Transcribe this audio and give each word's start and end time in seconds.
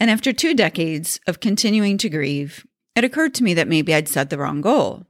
And 0.00 0.10
after 0.10 0.32
two 0.32 0.54
decades 0.54 1.20
of 1.26 1.40
continuing 1.40 1.98
to 1.98 2.08
grieve, 2.08 2.66
it 2.94 3.04
occurred 3.04 3.34
to 3.34 3.44
me 3.44 3.54
that 3.54 3.68
maybe 3.68 3.94
I'd 3.94 4.08
set 4.08 4.30
the 4.30 4.38
wrong 4.38 4.60
goal. 4.60 5.06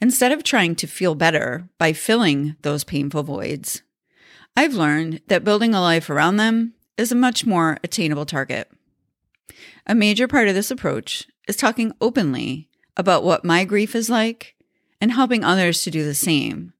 Instead 0.00 0.32
of 0.32 0.44
trying 0.44 0.76
to 0.76 0.86
feel 0.86 1.14
better 1.14 1.68
by 1.78 1.92
filling 1.92 2.56
those 2.62 2.84
painful 2.84 3.24
voids, 3.24 3.82
I've 4.56 4.74
learned 4.74 5.20
that 5.26 5.44
building 5.44 5.74
a 5.74 5.80
life 5.80 6.08
around 6.08 6.36
them 6.36 6.74
is 6.96 7.12
a 7.12 7.16
much 7.16 7.46
more 7.46 7.78
attainable 7.82 8.26
target. 8.26 8.70
A 9.86 9.94
major 9.94 10.28
part 10.28 10.48
of 10.48 10.54
this 10.54 10.70
approach 10.70 11.26
is 11.46 11.56
talking 11.56 11.92
openly 12.00 12.68
about 12.96 13.24
what 13.24 13.44
my 13.44 13.64
grief 13.64 13.94
is 13.94 14.10
like 14.10 14.54
and 15.00 15.12
helping 15.12 15.44
others 15.44 15.82
to 15.82 15.90
do 15.90 16.04
the 16.04 16.14
same 16.14 16.72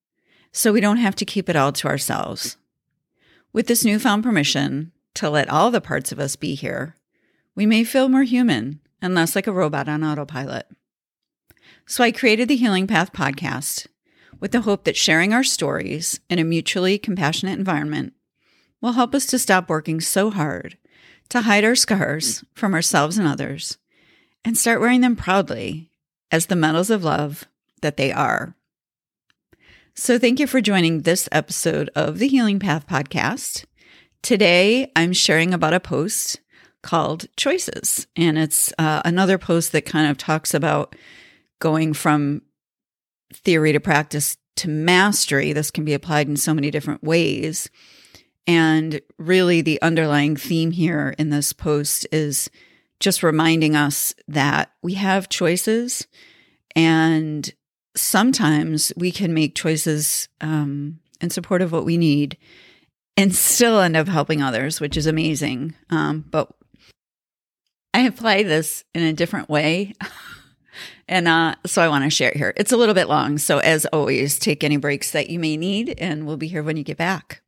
so 0.52 0.72
we 0.72 0.80
don't 0.80 0.96
have 0.96 1.14
to 1.16 1.24
keep 1.24 1.48
it 1.48 1.56
all 1.56 1.72
to 1.72 1.88
ourselves. 1.88 2.56
With 3.52 3.66
this 3.66 3.84
newfound 3.84 4.24
permission 4.24 4.92
to 5.14 5.30
let 5.30 5.48
all 5.48 5.70
the 5.70 5.80
parts 5.80 6.12
of 6.12 6.18
us 6.18 6.36
be 6.36 6.54
here, 6.54 6.96
we 7.58 7.66
may 7.66 7.82
feel 7.82 8.08
more 8.08 8.22
human 8.22 8.78
and 9.02 9.16
less 9.16 9.34
like 9.34 9.48
a 9.48 9.52
robot 9.52 9.88
on 9.88 10.04
autopilot. 10.04 10.68
So 11.88 12.04
I 12.04 12.12
created 12.12 12.46
the 12.46 12.54
Healing 12.54 12.86
Path 12.86 13.12
podcast 13.12 13.88
with 14.38 14.52
the 14.52 14.60
hope 14.60 14.84
that 14.84 14.96
sharing 14.96 15.32
our 15.32 15.42
stories 15.42 16.20
in 16.30 16.38
a 16.38 16.44
mutually 16.44 16.98
compassionate 16.98 17.58
environment 17.58 18.12
will 18.80 18.92
help 18.92 19.12
us 19.12 19.26
to 19.26 19.40
stop 19.40 19.68
working 19.68 20.00
so 20.00 20.30
hard 20.30 20.78
to 21.30 21.40
hide 21.40 21.64
our 21.64 21.74
scars 21.74 22.44
from 22.54 22.74
ourselves 22.74 23.18
and 23.18 23.26
others 23.26 23.76
and 24.44 24.56
start 24.56 24.80
wearing 24.80 25.00
them 25.00 25.16
proudly 25.16 25.90
as 26.30 26.46
the 26.46 26.54
medals 26.54 26.90
of 26.90 27.02
love 27.02 27.44
that 27.82 27.96
they 27.96 28.12
are. 28.12 28.54
So, 29.96 30.16
thank 30.16 30.38
you 30.38 30.46
for 30.46 30.60
joining 30.60 31.00
this 31.00 31.28
episode 31.32 31.90
of 31.96 32.20
the 32.20 32.28
Healing 32.28 32.60
Path 32.60 32.86
podcast. 32.86 33.64
Today, 34.22 34.92
I'm 34.94 35.12
sharing 35.12 35.52
about 35.52 35.74
a 35.74 35.80
post 35.80 36.38
called 36.82 37.26
Choices. 37.36 38.06
And 38.16 38.38
it's 38.38 38.72
uh, 38.78 39.02
another 39.04 39.38
post 39.38 39.72
that 39.72 39.86
kind 39.86 40.10
of 40.10 40.18
talks 40.18 40.54
about 40.54 40.96
going 41.58 41.92
from 41.92 42.42
theory 43.32 43.72
to 43.72 43.80
practice 43.80 44.36
to 44.56 44.68
mastery. 44.68 45.52
This 45.52 45.70
can 45.70 45.84
be 45.84 45.94
applied 45.94 46.28
in 46.28 46.36
so 46.36 46.54
many 46.54 46.70
different 46.70 47.02
ways. 47.02 47.68
And 48.46 49.00
really, 49.18 49.60
the 49.60 49.80
underlying 49.82 50.36
theme 50.36 50.70
here 50.70 51.14
in 51.18 51.30
this 51.30 51.52
post 51.52 52.06
is 52.10 52.48
just 53.00 53.22
reminding 53.22 53.76
us 53.76 54.14
that 54.26 54.72
we 54.82 54.94
have 54.94 55.28
choices 55.28 56.06
and 56.74 57.52
sometimes 57.94 58.92
we 58.96 59.10
can 59.10 59.34
make 59.34 59.54
choices 59.54 60.28
um, 60.40 61.00
in 61.20 61.30
support 61.30 61.62
of 61.62 61.72
what 61.72 61.84
we 61.84 61.96
need 61.96 62.36
and 63.16 63.34
still 63.34 63.80
end 63.80 63.96
up 63.96 64.06
helping 64.06 64.40
others, 64.40 64.80
which 64.80 64.96
is 64.96 65.06
amazing. 65.06 65.74
Um, 65.90 66.24
but 66.30 66.50
I 67.98 68.02
apply 68.02 68.44
this 68.44 68.84
in 68.94 69.02
a 69.02 69.12
different 69.12 69.48
way. 69.48 69.92
and 71.08 71.26
uh, 71.26 71.56
so 71.66 71.82
I 71.82 71.88
want 71.88 72.04
to 72.04 72.10
share 72.10 72.30
it 72.30 72.36
here. 72.36 72.52
It's 72.56 72.70
a 72.70 72.76
little 72.76 72.94
bit 72.94 73.08
long. 73.08 73.38
So, 73.38 73.58
as 73.58 73.86
always, 73.86 74.38
take 74.38 74.62
any 74.62 74.76
breaks 74.76 75.10
that 75.10 75.30
you 75.30 75.40
may 75.40 75.56
need, 75.56 75.96
and 75.98 76.24
we'll 76.24 76.36
be 76.36 76.46
here 76.46 76.62
when 76.62 76.76
you 76.76 76.84
get 76.84 76.96
back. 76.96 77.42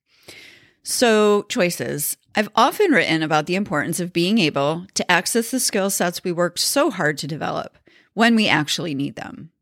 So, 0.82 1.42
choices. 1.42 2.16
I've 2.34 2.48
often 2.56 2.90
written 2.90 3.22
about 3.22 3.46
the 3.46 3.54
importance 3.54 4.00
of 4.00 4.12
being 4.12 4.38
able 4.38 4.88
to 4.94 5.08
access 5.08 5.52
the 5.52 5.60
skill 5.60 5.88
sets 5.88 6.24
we 6.24 6.32
worked 6.32 6.58
so 6.58 6.90
hard 6.90 7.16
to 7.18 7.28
develop 7.28 7.78
when 8.14 8.34
we 8.34 8.48
actually 8.48 8.92
need 8.92 9.14
them. 9.14 9.52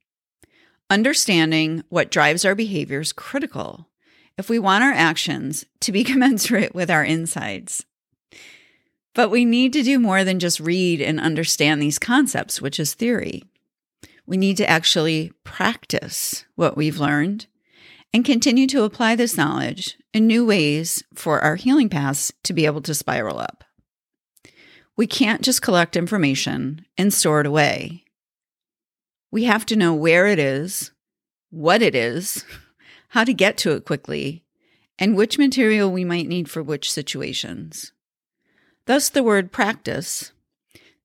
Understanding 0.89 1.85
what 1.91 2.11
drives 2.11 2.47
our 2.47 2.55
behavior 2.55 3.01
is 3.01 3.13
critical 3.13 3.91
if 4.39 4.49
we 4.49 4.59
want 4.59 4.85
our 4.85 4.93
actions 4.93 5.67
to 5.81 5.93
be 5.93 6.03
commensurate 6.13 6.75
with 6.75 6.91
our 6.91 7.05
insides. 7.05 7.85
But 9.19 9.33
we 9.33 9.45
need 9.45 9.73
to 9.73 9.83
do 9.83 9.99
more 9.99 10.23
than 10.23 10.39
just 10.39 10.61
read 10.61 11.01
and 11.01 11.19
understand 11.19 11.83
these 11.83 11.99
concepts, 11.99 12.63
which 12.63 12.79
is 12.79 12.95
theory. 12.95 13.43
We 14.27 14.37
need 14.37 14.57
to 14.59 14.71
actually 14.71 15.33
practice 15.43 16.45
what 16.55 16.77
we've 16.77 17.01
learned 17.01 17.49
and 18.15 18.25
continue 18.25 18.69
to 18.69 18.85
apply 18.85 19.17
this 19.17 19.37
knowledge 19.37 19.99
in 20.15 20.29
new 20.29 20.47
ways 20.47 21.03
for 21.17 21.41
our 21.41 21.57
healing 21.57 21.89
paths 21.89 22.33
to 22.45 22.53
be 22.53 22.65
able 22.65 22.81
to 22.83 22.95
spiral 22.95 23.41
up. 23.41 23.65
We 24.97 25.09
can't 25.09 25.43
just 25.43 25.63
collect 25.63 25.97
information 25.97 26.87
and 26.97 27.13
store 27.13 27.41
it 27.41 27.47
away. 27.47 28.05
We 29.33 29.47
have 29.47 29.67
to 29.67 29.77
know 29.77 29.95
where 29.95 30.29
it 30.29 30.39
is, 30.39 30.93
what 31.51 31.83
it 31.83 31.97
is, 31.97 32.45
how 33.09 33.25
to 33.25 33.35
get 33.35 33.59
to 33.59 33.73
it 33.73 33.85
quickly, 33.85 34.45
and 34.97 35.17
which 35.17 35.39
material 35.39 35.91
we 35.91 36.05
might 36.05 36.29
need 36.29 36.49
for 36.49 36.63
which 36.63 36.93
situations. 36.93 37.91
Thus, 38.89 39.11
the 39.11 39.23
word 39.23 39.53
practice. 39.53 40.33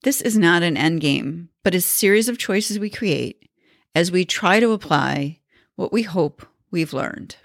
This 0.04 0.22
is 0.22 0.38
not 0.38 0.64
an 0.64 0.78
end 0.78 1.02
game, 1.02 1.50
but 1.66 1.76
a 1.76 1.82
series 1.82 2.30
of 2.30 2.38
choices 2.38 2.80
we 2.80 2.90
create 2.90 3.50
as 3.94 4.10
we 4.10 4.24
try 4.24 4.62
to 4.62 4.72
apply 4.72 5.42
what 5.76 5.92
we 5.92 6.04
hope 6.04 6.48
we've 6.72 6.94
learned. 6.94 7.36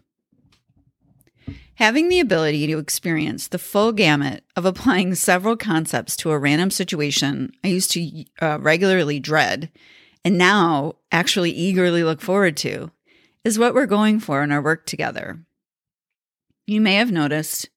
Having 1.75 2.09
the 2.09 2.21
ability 2.21 2.69
to 2.69 2.79
experience 2.79 3.49
the 3.49 3.59
full 3.59 3.91
gamut 3.91 4.45
of 4.55 4.65
applying 4.65 5.17
several 5.17 5.57
concepts 5.57 6.15
to 6.19 6.31
a 6.31 6.39
random 6.39 6.71
situation 6.71 7.51
I 7.65 7.69
used 7.69 7.91
to 7.91 8.25
uh, 8.41 8.59
regularly 8.61 9.19
dread 9.19 9.73
and 10.25 10.39
now 10.39 10.95
actually 11.11 11.51
eagerly 11.51 12.05
look 12.05 12.21
forward 12.21 12.57
to 12.59 12.93
is 13.43 13.59
what 13.59 13.75
we're 13.75 13.87
going 13.87 14.21
for 14.21 14.45
in 14.45 14.53
our 14.53 14.63
work 14.63 14.87
together. 14.87 15.41
You 16.65 16.81
may 16.81 16.95
have 16.95 17.11
noticed 17.11 17.71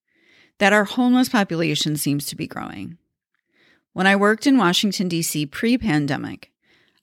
that 0.61 0.73
our 0.73 0.83
homeless 0.83 1.27
population 1.27 1.97
seems 1.97 2.27
to 2.27 2.35
be 2.35 2.45
growing. 2.45 2.95
When 3.93 4.05
I 4.05 4.15
worked 4.15 4.45
in 4.45 4.59
Washington, 4.59 5.07
D.C. 5.07 5.47
pre 5.47 5.75
pandemic, 5.75 6.51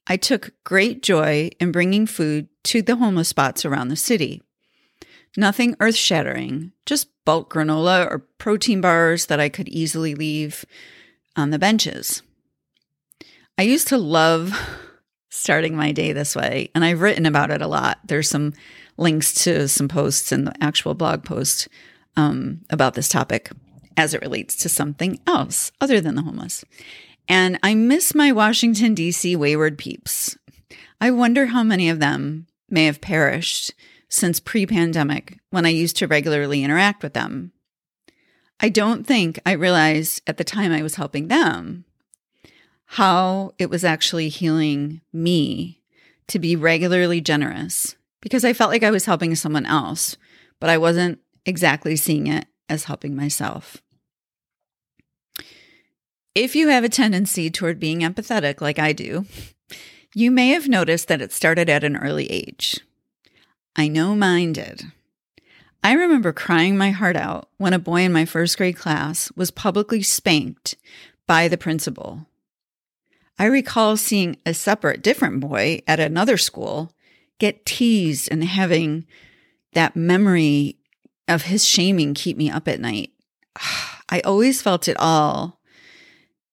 I 0.07 0.17
took 0.17 0.53
great 0.63 1.03
joy 1.03 1.51
in 1.59 1.73
bringing 1.73 2.07
food 2.07 2.47
to 2.63 2.83
the 2.83 2.95
homeless 2.95 3.27
spots 3.27 3.65
around 3.65 3.89
the 3.89 3.97
city. 3.97 4.45
Nothing 5.37 5.75
earth 5.81 5.97
shattering, 5.97 6.71
just 6.87 7.09
bulk 7.25 7.53
granola 7.53 8.09
or 8.09 8.21
protein 8.39 8.81
bars 8.81 9.27
that 9.27 9.41
I 9.41 9.49
could 9.49 9.69
easily 9.69 10.15
leave 10.15 10.65
on 11.35 11.51
the 11.51 11.59
benches. 11.59 12.23
I 13.59 13.63
used 13.63 13.89
to 13.89 13.99
love 13.99 14.53
starting 15.31 15.75
my 15.75 15.91
day 15.91 16.13
this 16.13 16.37
way, 16.37 16.71
and 16.77 16.85
I've 16.85 17.01
written 17.01 17.27
about 17.27 17.51
it 17.51 17.61
a 17.61 17.67
lot. 17.67 17.99
There's 18.05 18.31
some 18.31 18.53
links 18.97 19.35
to 19.43 19.67
some 19.67 19.89
posts 19.89 20.31
in 20.31 20.45
the 20.45 20.55
actual 20.63 20.95
blog 20.95 21.25
post 21.25 21.67
um, 22.19 22.63
about 22.69 22.95
this 22.95 23.09
topic 23.09 23.51
as 23.97 24.13
it 24.13 24.21
relates 24.21 24.57
to 24.57 24.69
something 24.69 25.21
else 25.27 25.71
other 25.81 26.01
than 26.01 26.17
the 26.17 26.23
homeless. 26.23 26.65
And 27.29 27.59
I 27.63 27.75
miss 27.75 28.15
my 28.15 28.33
Washington, 28.33 28.95
D.C. 28.95 29.37
wayward 29.37 29.79
peeps. 29.79 30.37
I 31.01 31.13
wonder 31.13 31.47
how 31.47 31.63
many 31.63 31.89
of 31.89 32.01
them 32.01 32.49
may 32.69 32.87
have 32.87 33.01
perished 33.01 33.73
since 34.09 34.41
pre 34.41 34.67
pandemic 34.67 35.39
when 35.51 35.65
I 35.65 35.71
used 35.71 35.97
to 35.99 36.09
regularly 36.09 36.65
interact 36.65 37.03
with 37.03 37.15
them. 37.15 37.53
I 38.59 38.69
don't 38.69 39.07
think 39.07 39.39
I 39.47 39.53
realized 39.53 40.23
at 40.27 40.39
the 40.39 40.45
time 40.45 40.73
I 40.73 40.83
was 40.83 40.97
helping 40.97 41.29
them 41.29 41.85
how 42.93 43.53
it 43.59 43.71
was 43.71 43.85
actually 43.85 44.29
healing 44.29 45.03
me 45.13 45.83
to 46.27 46.41
be 46.41 46.57
regularly 46.57 47.21
generous 47.21 47.95
because 48.21 48.45
I 48.45 48.55
felt 48.55 48.71
like 48.73 48.83
I 48.83 48.91
was 48.91 49.05
helping 49.05 49.37
someone 49.37 49.67
else, 49.67 50.17
but 50.59 50.71
I 50.71 50.79
wasn't 50.79 51.21
exactly 51.49 51.97
seeing 51.97 52.27
it 52.27 52.47
as 52.69 52.85
helping 52.85 53.17
myself. 53.17 53.83
If 56.35 56.55
you 56.55 56.69
have 56.69 56.85
a 56.85 56.89
tendency 56.89 57.51
toward 57.51 57.81
being 57.81 58.01
empathetic, 58.01 58.61
like 58.61 58.79
I 58.79 58.93
do, 58.93 59.27
you 60.15 60.31
may 60.31 60.51
have 60.51 60.69
noticed 60.69 61.09
that 61.09 61.23
it 61.23 61.33
started 61.33 61.69
at 61.69 61.83
an 61.83 61.97
early 61.97 62.31
age. 62.31 62.81
I 63.75 63.89
know 63.89 64.15
mine 64.15 64.53
did. 64.53 64.93
I 65.83 65.93
remember 65.93 66.33
crying 66.33 66.77
my 66.77 66.91
heart 66.91 67.17
out 67.17 67.49
when 67.57 67.73
a 67.73 67.79
boy 67.79 68.03
in 68.03 68.13
my 68.13 68.25
first 68.25 68.57
grade 68.57 68.77
class 68.77 69.33
was 69.37 69.51
publicly 69.51 70.03
spanked 70.03 70.77
by 71.27 71.49
the 71.49 71.59
principal. 71.59 72.27
I 73.39 73.47
recall 73.47 73.97
seeing 73.97 74.37
a 74.45 74.55
separate, 74.55 75.03
different 75.03 75.41
boy 75.41 75.83
at 75.87 76.01
another 76.01 76.37
school 76.37 76.93
get 77.39 77.65
teased 77.65 78.29
and 78.31 78.43
having 78.43 79.07
that 79.73 79.95
memory 79.95 80.78
of 81.29 81.43
his 81.43 81.65
shaming 81.65 82.15
keep 82.15 82.37
me 82.37 82.51
up 82.51 82.69
at 82.69 82.81
night. 82.81 83.11
I 84.09 84.21
always 84.21 84.63
felt 84.63 84.89
it 84.89 84.97
all. 84.99 85.61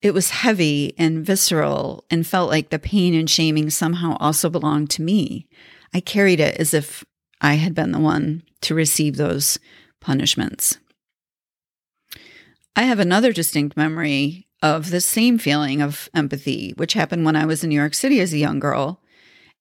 it 0.01 0.13
was 0.13 0.29
heavy 0.29 0.93
and 0.97 1.25
visceral 1.25 2.05
and 2.11 2.27
felt 2.27 2.49
like 2.49 2.69
the 2.69 2.77
pain 2.77 3.15
and 3.15 3.29
shaming 3.29 3.69
somehow 3.69 4.17
also 4.19 4.49
belonged 4.49 4.89
to 4.91 5.01
me. 5.01 5.47
I 5.93 5.99
carried 5.99 6.39
it 6.39 6.57
as 6.57 6.73
if 6.73 7.03
I 7.41 7.55
had 7.55 7.73
been 7.73 7.91
the 7.91 7.99
one 7.99 8.43
to 8.61 8.75
receive 8.75 9.15
those 9.15 9.57
punishments. 10.01 10.77
I 12.75 12.83
have 12.83 12.99
another 12.99 13.31
distinct 13.31 13.77
memory 13.77 14.47
of 14.61 14.89
the 14.89 15.01
same 15.01 15.37
feeling 15.37 15.81
of 15.81 16.09
empathy, 16.13 16.73
which 16.75 16.93
happened 16.93 17.25
when 17.25 17.35
I 17.35 17.45
was 17.45 17.63
in 17.63 17.69
New 17.69 17.75
York 17.75 17.93
City 17.93 18.19
as 18.19 18.33
a 18.33 18.37
young 18.37 18.59
girl 18.59 19.01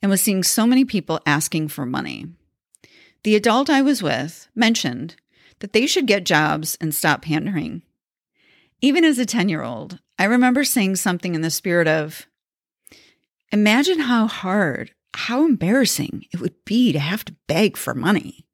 and 0.02 0.10
was 0.10 0.20
seeing 0.20 0.43
so 0.43 0.67
many 0.67 0.84
people 0.84 1.20
asking 1.25 1.69
for 1.69 1.87
money. 1.87 2.26
The 3.24 3.34
adult 3.36 3.70
I 3.70 3.80
was 3.80 4.02
with 4.02 4.48
mentioned 4.54 5.16
that 5.60 5.72
they 5.72 5.86
should 5.86 6.06
get 6.06 6.24
jobs 6.24 6.76
and 6.80 6.94
stop 6.94 7.22
pandering. 7.22 7.82
Even 8.82 9.02
as 9.02 9.18
a 9.18 9.24
10 9.24 9.48
year 9.48 9.62
old, 9.62 9.98
I 10.18 10.24
remember 10.24 10.62
saying 10.62 10.96
something 10.96 11.34
in 11.34 11.40
the 11.40 11.50
spirit 11.50 11.88
of 11.88 12.26
Imagine 13.50 14.00
how 14.00 14.26
hard, 14.26 14.92
how 15.14 15.44
embarrassing 15.44 16.26
it 16.32 16.40
would 16.40 16.64
be 16.64 16.92
to 16.92 16.98
have 16.98 17.24
to 17.24 17.36
beg 17.46 17.76
for 17.76 17.94
money. 17.94 18.46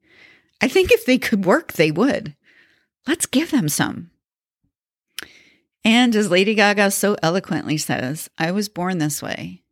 I 0.61 0.69
think 0.69 0.93
if 0.93 1.05
they 1.05 1.19
could 1.19 1.45
work, 1.45 1.73
they 1.73 1.91
would. 1.91 2.37
Let's 3.09 3.27
give 3.27 3.51
them 3.51 3.69
some. 3.69 4.11
And 5.85 6.15
as 6.15 6.31
Lady 6.31 6.55
Gaga 6.55 6.91
so 6.91 7.17
eloquently 7.23 7.79
says, 7.79 8.29
I 8.39 8.53
was 8.53 8.69
born 8.69 8.99
this 8.99 9.23
way. 9.23 9.63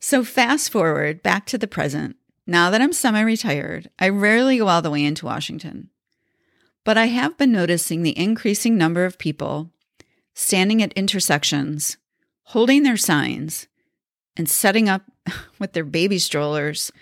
So, 0.00 0.24
fast 0.24 0.70
forward 0.70 1.22
back 1.22 1.46
to 1.46 1.58
the 1.58 1.68
present. 1.68 2.16
Now 2.46 2.70
that 2.70 2.80
I'm 2.80 2.92
semi 2.92 3.20
retired, 3.20 3.90
I 3.98 4.08
rarely 4.08 4.58
go 4.58 4.68
all 4.68 4.82
the 4.82 4.90
way 4.90 5.04
into 5.04 5.26
Washington. 5.26 5.90
But 6.84 6.96
I 6.96 7.06
have 7.06 7.36
been 7.36 7.50
noticing 7.50 8.02
the 8.02 8.16
increasing 8.16 8.78
number 8.78 9.04
of 9.04 9.18
people 9.18 9.70
standing 10.34 10.82
at 10.82 10.92
intersections, 10.92 11.96
holding 12.44 12.84
their 12.84 12.96
signs, 12.96 13.66
and 14.36 14.48
setting 14.48 14.88
up 14.88 15.02
with 15.58 15.72
their 15.72 15.84
baby 15.84 16.18
strollers 16.18 16.92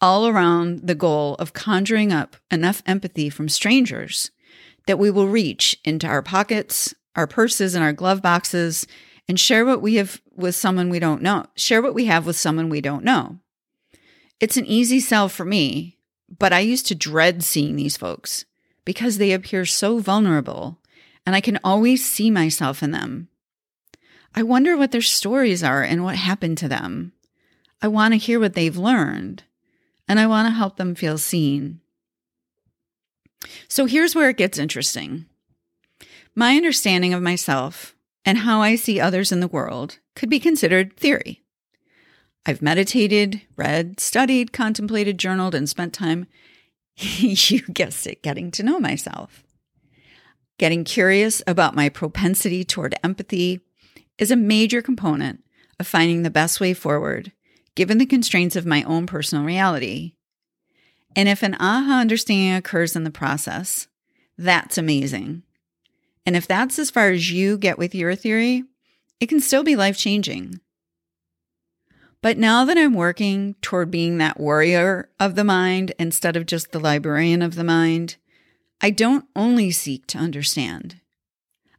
all 0.00 0.28
around 0.28 0.86
the 0.86 0.94
goal 0.94 1.34
of 1.36 1.52
conjuring 1.52 2.12
up 2.12 2.36
enough 2.50 2.82
empathy 2.86 3.30
from 3.30 3.48
strangers 3.48 4.30
that 4.86 4.98
we 4.98 5.10
will 5.10 5.26
reach 5.26 5.76
into 5.84 6.06
our 6.06 6.22
pockets, 6.22 6.94
our 7.16 7.26
purses, 7.26 7.74
and 7.74 7.82
our 7.82 7.92
glove 7.92 8.20
boxes 8.20 8.86
and 9.26 9.40
share 9.40 9.64
what 9.64 9.80
we 9.80 9.94
have 9.94 10.20
with 10.36 10.54
someone 10.54 10.90
we 10.90 10.98
don't 10.98 11.22
know. 11.22 11.46
Share 11.56 11.80
what 11.80 11.94
we 11.94 12.04
have 12.04 12.26
with 12.26 12.36
someone 12.36 12.68
we 12.68 12.80
don't 12.80 13.04
know. 13.04 13.38
It's 14.40 14.56
an 14.56 14.66
easy 14.66 15.00
sell 15.00 15.28
for 15.28 15.44
me, 15.44 15.98
but 16.38 16.52
I 16.52 16.60
used 16.60 16.86
to 16.86 16.94
dread 16.94 17.42
seeing 17.44 17.76
these 17.76 17.96
folks 17.96 18.44
because 18.84 19.18
they 19.18 19.32
appear 19.32 19.64
so 19.64 19.98
vulnerable 19.98 20.80
and 21.26 21.34
I 21.34 21.40
can 21.40 21.58
always 21.64 22.04
see 22.04 22.30
myself 22.30 22.82
in 22.82 22.90
them. 22.90 23.28
I 24.34 24.42
wonder 24.42 24.76
what 24.76 24.90
their 24.90 25.00
stories 25.00 25.62
are 25.62 25.82
and 25.82 26.02
what 26.02 26.16
happened 26.16 26.58
to 26.58 26.68
them. 26.68 27.12
I 27.80 27.88
want 27.88 28.12
to 28.12 28.18
hear 28.18 28.40
what 28.40 28.54
they've 28.54 28.76
learned 28.76 29.44
and 30.08 30.18
I 30.18 30.26
want 30.26 30.48
to 30.48 30.54
help 30.54 30.76
them 30.76 30.94
feel 30.94 31.18
seen. 31.18 31.80
So 33.68 33.86
here's 33.86 34.14
where 34.14 34.28
it 34.28 34.36
gets 34.36 34.58
interesting. 34.58 35.26
My 36.34 36.56
understanding 36.56 37.14
of 37.14 37.22
myself 37.22 37.94
and 38.24 38.38
how 38.38 38.60
I 38.60 38.74
see 38.74 38.98
others 38.98 39.30
in 39.30 39.40
the 39.40 39.48
world 39.48 39.98
could 40.16 40.28
be 40.28 40.40
considered 40.40 40.96
theory. 40.96 41.43
I've 42.46 42.62
meditated, 42.62 43.40
read, 43.56 44.00
studied, 44.00 44.52
contemplated, 44.52 45.18
journaled, 45.18 45.54
and 45.54 45.68
spent 45.68 45.94
time, 45.94 46.26
you 46.96 47.62
guessed 47.62 48.06
it, 48.06 48.22
getting 48.22 48.50
to 48.52 48.62
know 48.62 48.78
myself. 48.78 49.44
Getting 50.58 50.84
curious 50.84 51.42
about 51.46 51.74
my 51.74 51.88
propensity 51.88 52.64
toward 52.64 52.94
empathy 53.02 53.60
is 54.18 54.30
a 54.30 54.36
major 54.36 54.82
component 54.82 55.42
of 55.80 55.86
finding 55.86 56.22
the 56.22 56.30
best 56.30 56.60
way 56.60 56.74
forward, 56.74 57.32
given 57.74 57.98
the 57.98 58.06
constraints 58.06 58.56
of 58.56 58.66
my 58.66 58.82
own 58.84 59.06
personal 59.06 59.44
reality. 59.44 60.12
And 61.16 61.28
if 61.28 61.42
an 61.42 61.56
aha 61.58 61.98
understanding 62.00 62.54
occurs 62.54 62.94
in 62.94 63.04
the 63.04 63.10
process, 63.10 63.88
that's 64.36 64.78
amazing. 64.78 65.42
And 66.26 66.36
if 66.36 66.46
that's 66.46 66.78
as 66.78 66.90
far 66.90 67.10
as 67.10 67.30
you 67.30 67.58
get 67.58 67.78
with 67.78 67.94
your 67.94 68.14
theory, 68.14 68.64
it 69.20 69.28
can 69.28 69.40
still 69.40 69.62
be 69.62 69.76
life 69.76 69.96
changing. 69.96 70.60
But 72.24 72.38
now 72.38 72.64
that 72.64 72.78
I'm 72.78 72.94
working 72.94 73.54
toward 73.60 73.90
being 73.90 74.16
that 74.16 74.40
warrior 74.40 75.10
of 75.20 75.34
the 75.34 75.44
mind 75.44 75.92
instead 75.98 76.36
of 76.36 76.46
just 76.46 76.72
the 76.72 76.80
librarian 76.80 77.42
of 77.42 77.54
the 77.54 77.64
mind, 77.64 78.16
I 78.80 78.88
don't 78.88 79.26
only 79.36 79.70
seek 79.70 80.06
to 80.06 80.16
understand. 80.16 81.02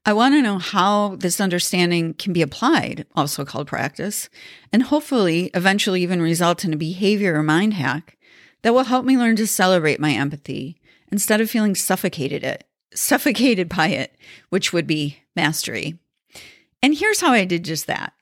I 0.06 0.14
want 0.14 0.36
to 0.36 0.44
know 0.44 0.60
how 0.60 1.16
this 1.16 1.42
understanding 1.42 2.14
can 2.14 2.32
be 2.32 2.44
applied, 2.44 3.08
also 3.16 3.44
called 3.44 3.66
practice, 3.66 4.30
and 4.72 4.84
hopefully 4.84 5.50
eventually 5.56 6.04
even 6.04 6.22
result 6.22 6.64
in 6.64 6.74
a 6.74 6.78
behavior 6.78 7.40
or 7.40 7.42
mind 7.42 7.74
hack 7.74 8.16
that 8.62 8.76
will 8.76 8.84
help 8.84 9.04
me 9.04 9.18
learn 9.18 9.38
to 9.38 9.48
celebrate 9.48 10.00
my 10.00 10.12
empathy 10.12 10.80
instead 11.12 11.42
of 11.42 11.50
feeling 11.50 11.74
suffocated 11.74 12.44
it 12.44 12.66
suffocated 12.94 13.68
by 13.68 13.88
it, 13.88 14.16
which 14.50 14.72
would 14.72 14.86
be 14.86 15.24
mastery. 15.36 15.98
And 16.84 16.96
here's 16.96 17.22
how 17.22 17.32
I 17.32 17.46
did 17.46 17.66
just 17.66 17.88
that. 17.88 18.14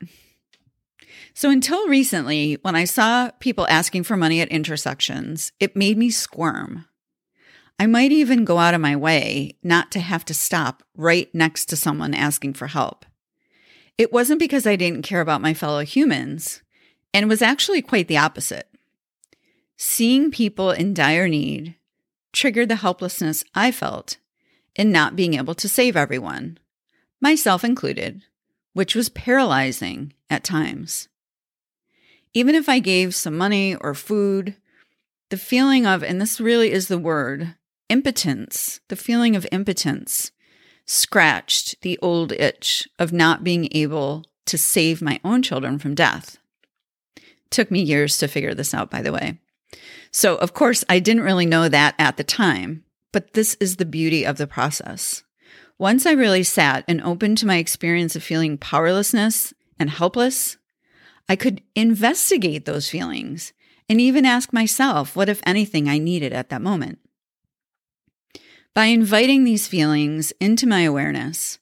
So, 1.36 1.50
until 1.50 1.88
recently, 1.88 2.60
when 2.62 2.76
I 2.76 2.84
saw 2.84 3.32
people 3.40 3.66
asking 3.68 4.04
for 4.04 4.16
money 4.16 4.40
at 4.40 4.50
intersections, 4.50 5.52
it 5.60 5.76
made 5.76 5.98
me 5.98 6.12
squirm. 6.12 6.86
I 7.80 7.88
might 7.88 8.12
even 8.12 8.46
go 8.46 8.60
out 8.60 8.76
of 8.76 8.82
my 8.82 8.96
way 8.96 9.58
not 9.64 9.92
to 9.92 10.00
have 10.00 10.24
to 10.26 10.34
stop 10.34 10.84
right 10.96 11.34
next 11.34 11.66
to 11.66 11.76
someone 11.76 12.14
asking 12.14 12.54
for 12.54 12.68
help. 12.68 13.06
It 13.98 14.14
wasn't 14.14 14.40
because 14.40 14.68
I 14.68 14.76
didn't 14.76 15.02
care 15.02 15.22
about 15.22 15.42
my 15.42 15.54
fellow 15.54 15.84
humans, 15.84 16.62
and 17.14 17.28
was 17.28 17.42
actually 17.42 17.82
quite 17.82 18.08
the 18.08 18.18
opposite. 18.18 18.70
Seeing 19.76 20.32
people 20.32 20.72
in 20.72 20.94
dire 20.94 21.28
need 21.28 21.76
triggered 22.32 22.70
the 22.70 22.78
helplessness 22.78 23.44
I 23.56 23.72
felt 23.72 24.18
in 24.76 24.92
not 24.92 25.16
being 25.16 25.34
able 25.34 25.56
to 25.56 25.70
save 25.70 25.96
everyone, 25.96 26.58
myself 27.22 27.64
included, 27.64 28.24
which 28.74 28.96
was 28.96 29.10
paralyzing 29.10 30.14
at 30.30 30.44
times. 30.44 31.08
Even 32.34 32.56
if 32.56 32.68
I 32.68 32.80
gave 32.80 33.14
some 33.14 33.38
money 33.38 33.76
or 33.76 33.94
food, 33.94 34.56
the 35.30 35.38
feeling 35.38 35.86
of, 35.86 36.04
and 36.04 36.20
this 36.20 36.40
really 36.40 36.72
is 36.72 36.88
the 36.88 36.98
word, 36.98 37.56
impotence, 37.90 38.80
the 38.88 38.96
feeling 38.96 39.36
of 39.36 39.48
impotence 39.52 40.32
scratched 40.86 41.82
the 41.82 41.98
old 42.02 42.32
itch 42.34 42.88
of 43.00 43.14
not 43.14 43.44
being 43.44 43.70
able 43.72 44.24
to 44.46 44.58
save 44.58 45.02
my 45.02 45.20
own 45.24 45.42
children 45.42 45.80
from 45.80 45.96
death. 45.96 46.38
took 47.50 47.72
me 47.72 47.82
years 47.82 48.18
to 48.18 48.28
figure 48.28 48.54
this 48.54 48.74
out, 48.74 48.90
by 48.90 49.02
the 49.02 49.14
way. 49.14 49.40
So, 50.12 50.36
of 50.36 50.54
course, 50.54 50.84
I 50.90 51.00
didn't 51.00 51.24
really 51.24 51.46
know 51.46 51.70
that 51.70 51.96
at 51.98 52.18
the 52.18 52.24
time, 52.24 52.84
but 53.12 53.34
this 53.34 53.56
is 53.60 53.78
the 53.78 53.86
beauty 53.86 54.26
of 54.26 54.38
the 54.38 54.48
process. 54.48 55.24
Once 55.78 56.06
I 56.06 56.12
really 56.12 56.44
sat 56.44 56.84
and 56.88 57.02
opened 57.02 57.38
to 57.40 57.48
my 57.48 57.58
experience 57.58 58.16
of 58.16 58.24
feeling 58.24 58.58
powerlessness 58.58 59.54
and 59.80 59.90
helpless, 59.90 60.58
I 61.30 61.36
could 61.36 61.62
investigate 61.76 62.66
those 62.66 62.90
feelings 62.90 63.54
and 63.90 64.00
even 64.00 64.26
ask 64.26 64.54
myself 64.54 65.16
what, 65.16 65.30
if 65.30 65.42
anything, 65.46 65.88
I 65.88 65.98
needed 65.98 66.34
at 66.34 66.50
that 66.50 66.62
moment. 66.62 67.00
By 68.74 68.86
inviting 68.86 69.44
these 69.44 69.68
feelings 69.68 70.34
into 70.40 70.66
my 70.66 70.82
awareness, 70.82 71.60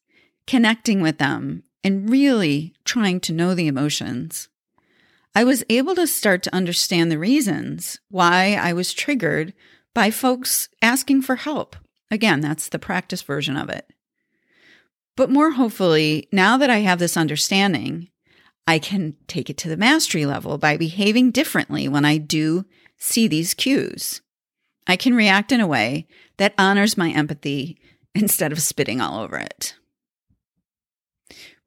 connecting 0.48 1.02
with 1.02 1.18
them, 1.18 1.64
and 1.84 2.10
really 2.10 2.74
trying 2.86 3.20
to 3.22 3.34
know 3.34 3.54
the 3.54 3.68
emotions, 3.68 4.50
I 5.34 5.44
was 5.44 5.64
able 5.70 5.96
to 5.96 6.08
start 6.08 6.44
to 6.44 6.56
understand 6.56 7.12
the 7.12 7.20
reasons 7.20 8.00
why 8.10 8.56
I 8.56 8.74
was 8.74 8.94
triggered 8.94 9.54
by 9.94 10.12
folks 10.12 10.70
asking 10.82 11.22
for 11.24 11.36
help. 11.38 11.76
Again, 12.10 12.42
that's 12.42 12.70
the 12.70 12.80
practice 12.80 13.22
version 13.22 13.56
of 13.56 13.70
it. 13.70 13.92
But 15.16 15.30
more 15.30 15.52
hopefully, 15.52 16.28
now 16.32 16.58
that 16.58 16.70
I 16.70 16.80
have 16.80 17.00
this 17.00 17.18
understanding, 17.18 18.10
I 18.68 18.80
can 18.80 19.16
take 19.28 19.50
it 19.50 19.58
to 19.60 19.70
the 19.70 19.78
mastery 19.78 20.26
level 20.26 20.58
by 20.58 20.78
behaving 20.78 21.32
differently 21.32 21.88
when 21.88 22.06
I 22.06 22.18
do 22.18 22.66
see 22.98 23.28
these 23.28 23.54
cues. 23.54 24.22
I 24.88 24.96
can 24.96 25.14
react 25.14 25.52
in 25.52 25.60
a 25.60 25.68
way 25.68 26.08
that 26.38 26.54
honors 26.58 26.98
my 26.98 27.12
empathy 27.12 27.78
instead 28.16 28.52
of 28.52 28.62
spitting 28.62 29.02
all 29.02 29.20
over 29.20 29.38
it. 29.38 29.76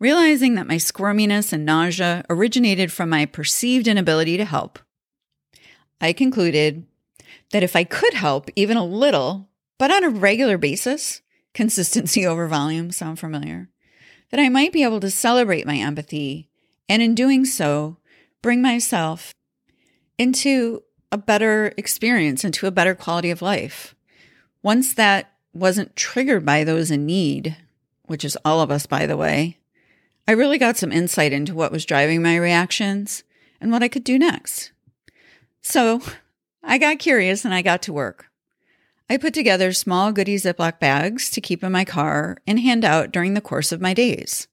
Realizing 0.01 0.55
that 0.55 0.67
my 0.67 0.77
squirminess 0.77 1.53
and 1.53 1.65
nausea 1.65 2.25
originated 2.29 2.93
from 2.93 3.09
my 3.09 3.27
perceived 3.27 3.89
inability 3.89 4.37
to 4.37 4.45
help, 4.45 4.79
I 6.01 6.13
concluded 6.13 6.85
that 7.53 7.63
if 7.63 7.77
I 7.77 7.85
could 7.85 8.15
help 8.15 8.51
even 8.57 8.77
a 8.77 8.85
little, 8.85 9.49
but 9.79 9.91
on 9.91 10.05
a 10.05 10.11
regular 10.11 10.59
basis, 10.59 11.23
consistency 11.55 12.27
over 12.27 12.49
volume 12.49 12.91
sound 12.91 13.19
familiar, 13.19 13.71
that 14.31 14.41
I 14.41 14.49
might 14.49 14.73
be 14.73 14.83
able 14.83 15.01
to 15.01 15.11
celebrate 15.11 15.67
my 15.67 15.77
empathy 15.77 16.51
and 16.89 17.03
in 17.03 17.15
doing 17.15 17.45
so, 17.45 17.97
bring 18.43 18.61
myself 18.61 19.35
into 20.19 20.83
a 21.11 21.19
better 21.19 21.73
experience, 21.77 22.45
into 22.45 22.67
a 22.67 22.73
better 22.73 22.95
quality 22.95 23.31
of 23.31 23.43
life. 23.43 23.95
Once 24.63 24.95
that 24.95 25.33
wasn't 25.53 25.97
triggered 25.97 26.45
by 26.45 26.65
those 26.65 26.91
in 26.91 27.07
need, 27.07 27.57
which 28.07 28.25
is 28.25 28.37
all 28.45 28.61
of 28.61 28.71
us, 28.71 28.87
by 28.87 29.07
the 29.07 29.17
way, 29.17 29.59
I 30.27 30.33
really 30.33 30.59
got 30.59 30.77
some 30.77 30.93
insight 30.93 31.33
into 31.33 31.55
what 31.55 31.73
was 31.73 31.85
driving 31.85 32.23
my 32.23 32.37
reactions 32.37 33.25
and 33.61 33.71
what 33.71 33.83
I 33.83 33.89
could 33.89 34.05
do 34.05 34.19
next. 34.19 34.73
So 35.63 36.03
I 36.63 36.79
got 36.79 36.99
curious 36.99 37.45
and 37.45 37.55
I 37.55 37.63
got 37.63 37.83
to 37.83 37.93
work. 37.93 38.27
I 39.09 39.19
put 39.19 39.35
together 39.35 39.73
small 39.73 40.13
goodie 40.13 40.37
Ziploc 40.37 40.81
bags 40.81 41.31
to 41.31 41.41
keep 41.41 41.63
in 41.63 41.73
my 41.73 41.85
car 41.85 42.39
and 42.47 42.59
hand 42.59 42.85
out 42.85 43.13
during 43.13 43.35
the 43.35 43.41
course 43.41 43.71
of 43.71 43.81
my 43.81 43.93
days. 43.93 44.49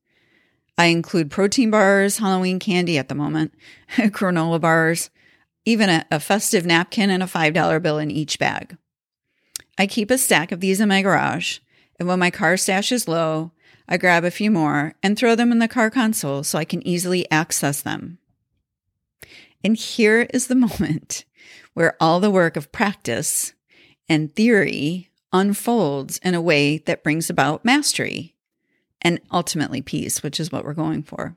I 0.82 0.86
include 0.86 1.30
protein 1.30 1.70
bars, 1.70 2.18
Halloween 2.18 2.58
candy 2.58 2.98
at 2.98 3.08
the 3.08 3.14
moment, 3.14 3.54
granola 3.98 4.60
bars, 4.60 5.12
even 5.64 5.92
a, 5.92 6.08
a, 6.10 6.20
festive 6.20 6.66
napkin 6.66 7.12
and 7.12 7.22
a 7.22 7.28
$5 7.28 7.84
bill 7.84 8.00
in 8.00 8.10
each 8.10 8.40
bag. 8.40 8.78
I 9.78 9.86
keep 9.86 10.10
a 10.10 10.18
stack 10.18 10.52
of 10.52 10.60
these 10.60 10.82
in 10.82 10.90
my 10.90 11.04
garage, 11.04 11.60
and 12.00 12.08
when 12.08 12.18
my 12.18 12.32
car 12.32 12.58
stash 12.58 12.92
is 12.92 13.08
low, 13.08 13.52
I 13.88 13.98
grab 13.98 14.24
a 14.24 14.32
few 14.32 14.50
more 14.50 14.96
and 15.04 15.16
throw 15.16 15.36
them 15.36 15.52
in 15.52 15.60
the 15.60 15.68
car 15.68 15.92
console 15.92 16.42
so 16.42 16.58
I 16.58 16.66
can 16.66 16.82
easily 16.82 17.30
access 17.30 17.80
them. 17.84 18.18
And 19.64 19.78
here 19.78 20.26
is 20.34 20.48
the 20.48 20.56
moment 20.68 21.26
where 21.76 21.96
all 22.02 22.20
the 22.20 22.32
work 22.32 22.58
of 22.58 22.72
practice 22.72 23.54
and 24.10 24.36
theory 24.36 25.12
unfolds 25.32 26.18
in 26.24 26.34
a 26.34 26.42
way 26.42 26.80
that 26.80 27.04
brings 27.04 27.30
about 27.30 27.64
mastery 27.64 28.34
and 29.02 29.20
ultimately 29.32 29.82
peace, 29.82 30.22
which 30.22 30.40
is 30.40 30.52
what 30.52 30.64
we're 30.64 30.74
going 30.74 31.04
for. 31.04 31.36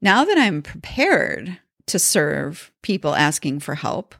Now 0.00 0.24
that 0.24 0.38
I'm 0.38 0.62
prepared 0.62 1.58
to 1.86 1.98
serve 1.98 2.70
people 2.82 3.14
asking 3.14 3.60
for 3.60 3.74
help, 3.74 4.14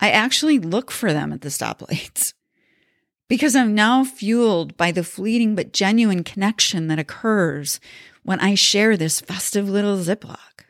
I 0.00 0.10
actually 0.10 0.58
look 0.58 0.90
for 0.90 1.12
them 1.12 1.32
at 1.32 1.40
the 1.40 1.48
stoplights 1.48 2.34
because 3.28 3.56
I'm 3.56 3.74
now 3.74 4.04
fueled 4.04 4.76
by 4.76 4.92
the 4.92 5.04
fleeting 5.04 5.54
but 5.54 5.72
genuine 5.72 6.22
connection 6.22 6.86
that 6.88 6.98
occurs 6.98 7.80
when 8.22 8.40
I 8.40 8.54
share 8.54 8.96
this 8.96 9.20
festive 9.20 9.68
little 9.68 9.96
Ziploc. 9.98 10.66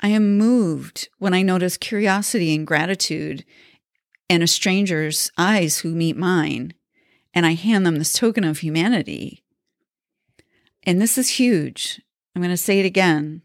I 0.00 0.08
am 0.08 0.38
moved 0.38 1.08
when 1.18 1.34
I 1.34 1.42
notice 1.42 1.76
curiosity 1.76 2.54
and 2.54 2.66
gratitude 2.66 3.44
in 4.28 4.42
a 4.42 4.46
stranger's 4.46 5.32
eyes 5.36 5.78
who 5.78 5.94
meet 5.94 6.16
mine, 6.16 6.74
and 7.34 7.46
I 7.46 7.54
hand 7.54 7.84
them 7.86 7.96
this 7.96 8.12
token 8.12 8.44
of 8.44 8.58
humanity. 8.58 9.42
And 10.88 11.02
this 11.02 11.18
is 11.18 11.28
huge. 11.28 12.00
I'm 12.34 12.40
going 12.40 12.48
to 12.48 12.56
say 12.56 12.80
it 12.80 12.86
again. 12.86 13.42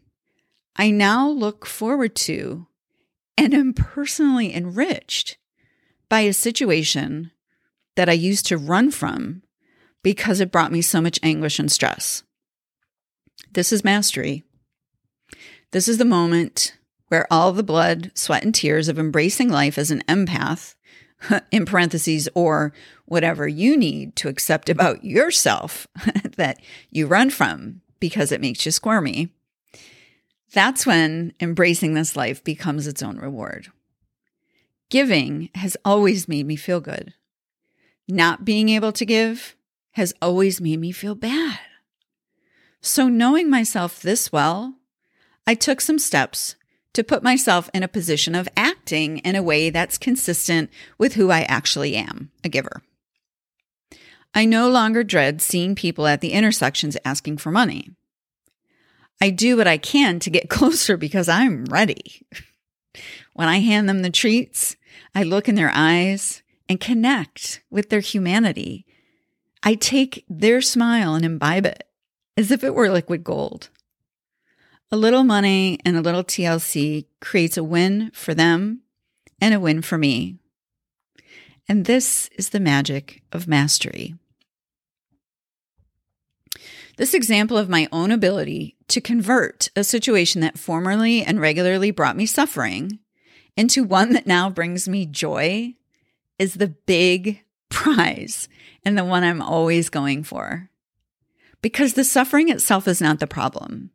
I 0.76 0.90
now 0.90 1.28
look 1.28 1.66
forward 1.66 2.16
to 2.16 2.68
and 3.36 3.52
am 3.52 3.74
personally 3.74 4.54
enriched 4.54 5.36
by 6.08 6.20
a 6.20 6.32
situation 6.32 7.32
that 7.96 8.08
I 8.08 8.14
used 8.14 8.46
to 8.46 8.56
run 8.56 8.90
from 8.90 9.42
because 10.02 10.40
it 10.40 10.50
brought 10.50 10.72
me 10.72 10.80
so 10.80 11.02
much 11.02 11.20
anguish 11.22 11.58
and 11.58 11.70
stress. 11.70 12.22
This 13.52 13.74
is 13.74 13.84
mastery. 13.84 14.42
This 15.70 15.86
is 15.86 15.98
the 15.98 16.06
moment 16.06 16.78
where 17.08 17.30
all 17.30 17.52
the 17.52 17.62
blood, 17.62 18.10
sweat, 18.14 18.42
and 18.42 18.54
tears 18.54 18.88
of 18.88 18.98
embracing 18.98 19.50
life 19.50 19.76
as 19.76 19.90
an 19.90 20.02
empath, 20.08 20.76
in 21.50 21.66
parentheses, 21.66 22.28
or 22.34 22.72
whatever 23.06 23.46
you 23.46 23.76
need 23.76 24.16
to 24.16 24.28
accept 24.28 24.68
about 24.68 25.04
yourself 25.04 25.86
that 26.36 26.60
you 26.90 27.06
run 27.06 27.30
from 27.30 27.80
because 28.00 28.32
it 28.32 28.40
makes 28.40 28.64
you 28.66 28.72
squirmy, 28.72 29.30
that's 30.52 30.86
when 30.86 31.32
embracing 31.40 31.94
this 31.94 32.16
life 32.16 32.42
becomes 32.44 32.86
its 32.86 33.02
own 33.02 33.16
reward. 33.16 33.68
Giving 34.90 35.50
has 35.54 35.76
always 35.84 36.28
made 36.28 36.46
me 36.46 36.56
feel 36.56 36.80
good. 36.80 37.14
Not 38.06 38.44
being 38.44 38.68
able 38.68 38.92
to 38.92 39.04
give 39.04 39.56
has 39.92 40.14
always 40.20 40.60
made 40.60 40.78
me 40.78 40.92
feel 40.92 41.14
bad. 41.14 41.58
So, 42.80 43.08
knowing 43.08 43.48
myself 43.48 44.00
this 44.00 44.30
well, 44.30 44.74
I 45.46 45.54
took 45.54 45.80
some 45.80 45.98
steps 45.98 46.56
to 46.92 47.02
put 47.02 47.22
myself 47.22 47.70
in 47.72 47.82
a 47.82 47.88
position 47.88 48.34
of 48.34 48.48
acting 48.84 49.16
in 49.18 49.34
a 49.34 49.42
way 49.42 49.70
that's 49.70 49.96
consistent 49.96 50.68
with 50.98 51.14
who 51.14 51.30
I 51.30 51.44
actually 51.44 51.96
am 51.96 52.30
a 52.44 52.50
giver. 52.50 52.82
I 54.34 54.44
no 54.44 54.68
longer 54.68 55.02
dread 55.02 55.40
seeing 55.40 55.74
people 55.74 56.06
at 56.06 56.20
the 56.20 56.32
intersections 56.32 56.94
asking 57.02 57.38
for 57.38 57.50
money. 57.50 57.92
I 59.22 59.30
do 59.30 59.56
what 59.56 59.66
I 59.66 59.78
can 59.78 60.18
to 60.18 60.28
get 60.28 60.50
closer 60.56 60.98
because 60.98 61.30
I'm 61.30 61.64
ready. 61.64 62.26
When 63.32 63.48
I 63.48 63.60
hand 63.60 63.88
them 63.88 64.02
the 64.02 64.10
treats, 64.10 64.76
I 65.14 65.22
look 65.22 65.48
in 65.48 65.54
their 65.54 65.72
eyes 65.72 66.42
and 66.68 66.78
connect 66.78 67.62
with 67.70 67.88
their 67.88 68.00
humanity. 68.00 68.84
I 69.62 69.76
take 69.76 70.26
their 70.28 70.60
smile 70.60 71.14
and 71.14 71.24
imbibe 71.24 71.64
it 71.64 71.84
as 72.36 72.50
if 72.50 72.62
it 72.62 72.74
were 72.74 72.90
liquid 72.90 73.24
gold. 73.24 73.70
A 74.94 75.04
little 75.04 75.24
money 75.24 75.80
and 75.84 75.96
a 75.96 76.00
little 76.00 76.22
TLC 76.22 77.06
creates 77.20 77.56
a 77.56 77.64
win 77.64 78.12
for 78.14 78.32
them 78.32 78.82
and 79.40 79.52
a 79.52 79.58
win 79.58 79.82
for 79.82 79.98
me. 79.98 80.36
And 81.68 81.84
this 81.84 82.30
is 82.38 82.50
the 82.50 82.60
magic 82.60 83.24
of 83.32 83.48
mastery. 83.48 84.14
This 86.96 87.12
example 87.12 87.58
of 87.58 87.68
my 87.68 87.88
own 87.90 88.12
ability 88.12 88.76
to 88.86 89.00
convert 89.00 89.68
a 89.74 89.82
situation 89.82 90.40
that 90.42 90.60
formerly 90.60 91.24
and 91.24 91.40
regularly 91.40 91.90
brought 91.90 92.16
me 92.16 92.24
suffering 92.24 93.00
into 93.56 93.82
one 93.82 94.12
that 94.12 94.28
now 94.28 94.48
brings 94.48 94.88
me 94.88 95.06
joy 95.06 95.74
is 96.38 96.54
the 96.54 96.68
big 96.68 97.42
prize 97.68 98.48
and 98.84 98.96
the 98.96 99.04
one 99.04 99.24
I'm 99.24 99.42
always 99.42 99.88
going 99.90 100.22
for. 100.22 100.70
Because 101.62 101.94
the 101.94 102.04
suffering 102.04 102.48
itself 102.48 102.86
is 102.86 103.00
not 103.00 103.18
the 103.18 103.26
problem. 103.26 103.90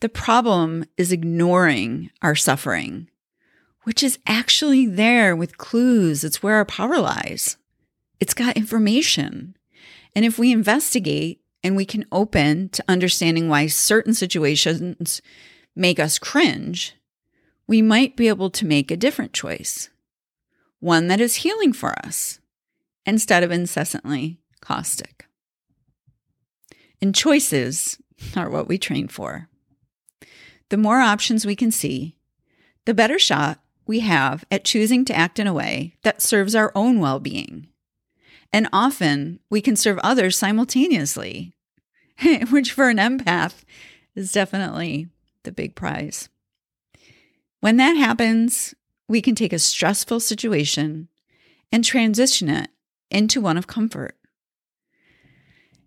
The 0.00 0.08
problem 0.08 0.84
is 0.96 1.10
ignoring 1.10 2.10
our 2.22 2.36
suffering, 2.36 3.08
which 3.82 4.02
is 4.04 4.18
actually 4.26 4.86
there 4.86 5.34
with 5.34 5.58
clues. 5.58 6.22
It's 6.22 6.40
where 6.40 6.54
our 6.54 6.64
power 6.64 6.98
lies. 6.98 7.56
It's 8.20 8.34
got 8.34 8.56
information. 8.56 9.56
And 10.14 10.24
if 10.24 10.38
we 10.38 10.52
investigate 10.52 11.40
and 11.64 11.74
we 11.74 11.84
can 11.84 12.04
open 12.12 12.68
to 12.70 12.84
understanding 12.86 13.48
why 13.48 13.66
certain 13.66 14.14
situations 14.14 15.20
make 15.74 15.98
us 15.98 16.18
cringe, 16.18 16.94
we 17.66 17.82
might 17.82 18.16
be 18.16 18.28
able 18.28 18.50
to 18.50 18.66
make 18.66 18.92
a 18.92 18.96
different 18.96 19.32
choice, 19.32 19.90
one 20.78 21.08
that 21.08 21.20
is 21.20 21.36
healing 21.36 21.72
for 21.72 21.98
us 22.06 22.38
instead 23.04 23.42
of 23.42 23.50
incessantly 23.50 24.38
caustic. 24.60 25.26
And 27.02 27.14
choices 27.14 27.98
are 28.36 28.48
what 28.48 28.68
we 28.68 28.78
train 28.78 29.08
for 29.08 29.47
the 30.68 30.76
more 30.76 31.00
options 31.00 31.46
we 31.46 31.56
can 31.56 31.70
see, 31.70 32.16
the 32.84 32.94
better 32.94 33.18
shot 33.18 33.60
we 33.86 34.00
have 34.00 34.44
at 34.50 34.64
choosing 34.64 35.04
to 35.06 35.16
act 35.16 35.38
in 35.38 35.46
a 35.46 35.54
way 35.54 35.94
that 36.02 36.22
serves 36.22 36.54
our 36.54 36.72
own 36.74 37.00
well 37.00 37.20
being. 37.20 37.68
And 38.52 38.68
often 38.72 39.40
we 39.50 39.60
can 39.60 39.76
serve 39.76 39.98
others 39.98 40.36
simultaneously, 40.36 41.54
which 42.50 42.72
for 42.72 42.88
an 42.88 42.98
empath 42.98 43.64
is 44.14 44.32
definitely 44.32 45.08
the 45.42 45.52
big 45.52 45.74
prize. 45.74 46.28
When 47.60 47.76
that 47.78 47.94
happens, 47.94 48.74
we 49.08 49.20
can 49.20 49.34
take 49.34 49.52
a 49.52 49.58
stressful 49.58 50.20
situation 50.20 51.08
and 51.72 51.84
transition 51.84 52.48
it 52.48 52.68
into 53.10 53.40
one 53.40 53.56
of 53.56 53.66
comfort. 53.66 54.16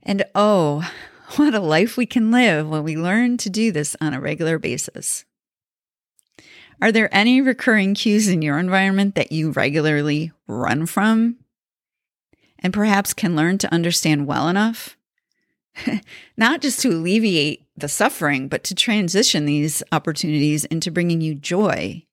And 0.03 0.25
oh, 0.33 0.89
what 1.35 1.53
a 1.53 1.59
life 1.59 1.97
we 1.97 2.05
can 2.05 2.31
live 2.31 2.67
when 2.67 2.83
we 2.83 2.97
learn 2.97 3.37
to 3.37 3.49
do 3.49 3.71
this 3.71 3.95
on 4.01 4.13
a 4.13 4.19
regular 4.19 4.59
basis. 4.59 5.25
Are 6.81 6.91
there 6.91 7.13
any 7.15 7.41
recurring 7.41 7.93
cues 7.93 8.27
in 8.27 8.41
your 8.41 8.57
environment 8.57 9.15
that 9.15 9.31
you 9.31 9.51
regularly 9.51 10.31
run 10.47 10.85
from 10.87 11.37
and 12.59 12.73
perhaps 12.73 13.13
can 13.13 13.35
learn 13.35 13.59
to 13.59 13.73
understand 13.73 14.27
well 14.27 14.49
enough? 14.49 14.97
Not 16.37 16.61
just 16.61 16.81
to 16.81 16.89
alleviate 16.89 17.65
the 17.77 17.87
suffering, 17.87 18.47
but 18.47 18.63
to 18.65 18.75
transition 18.75 19.45
these 19.45 19.83
opportunities 19.91 20.65
into 20.65 20.91
bringing 20.91 21.21
you 21.21 21.35
joy 21.35 22.03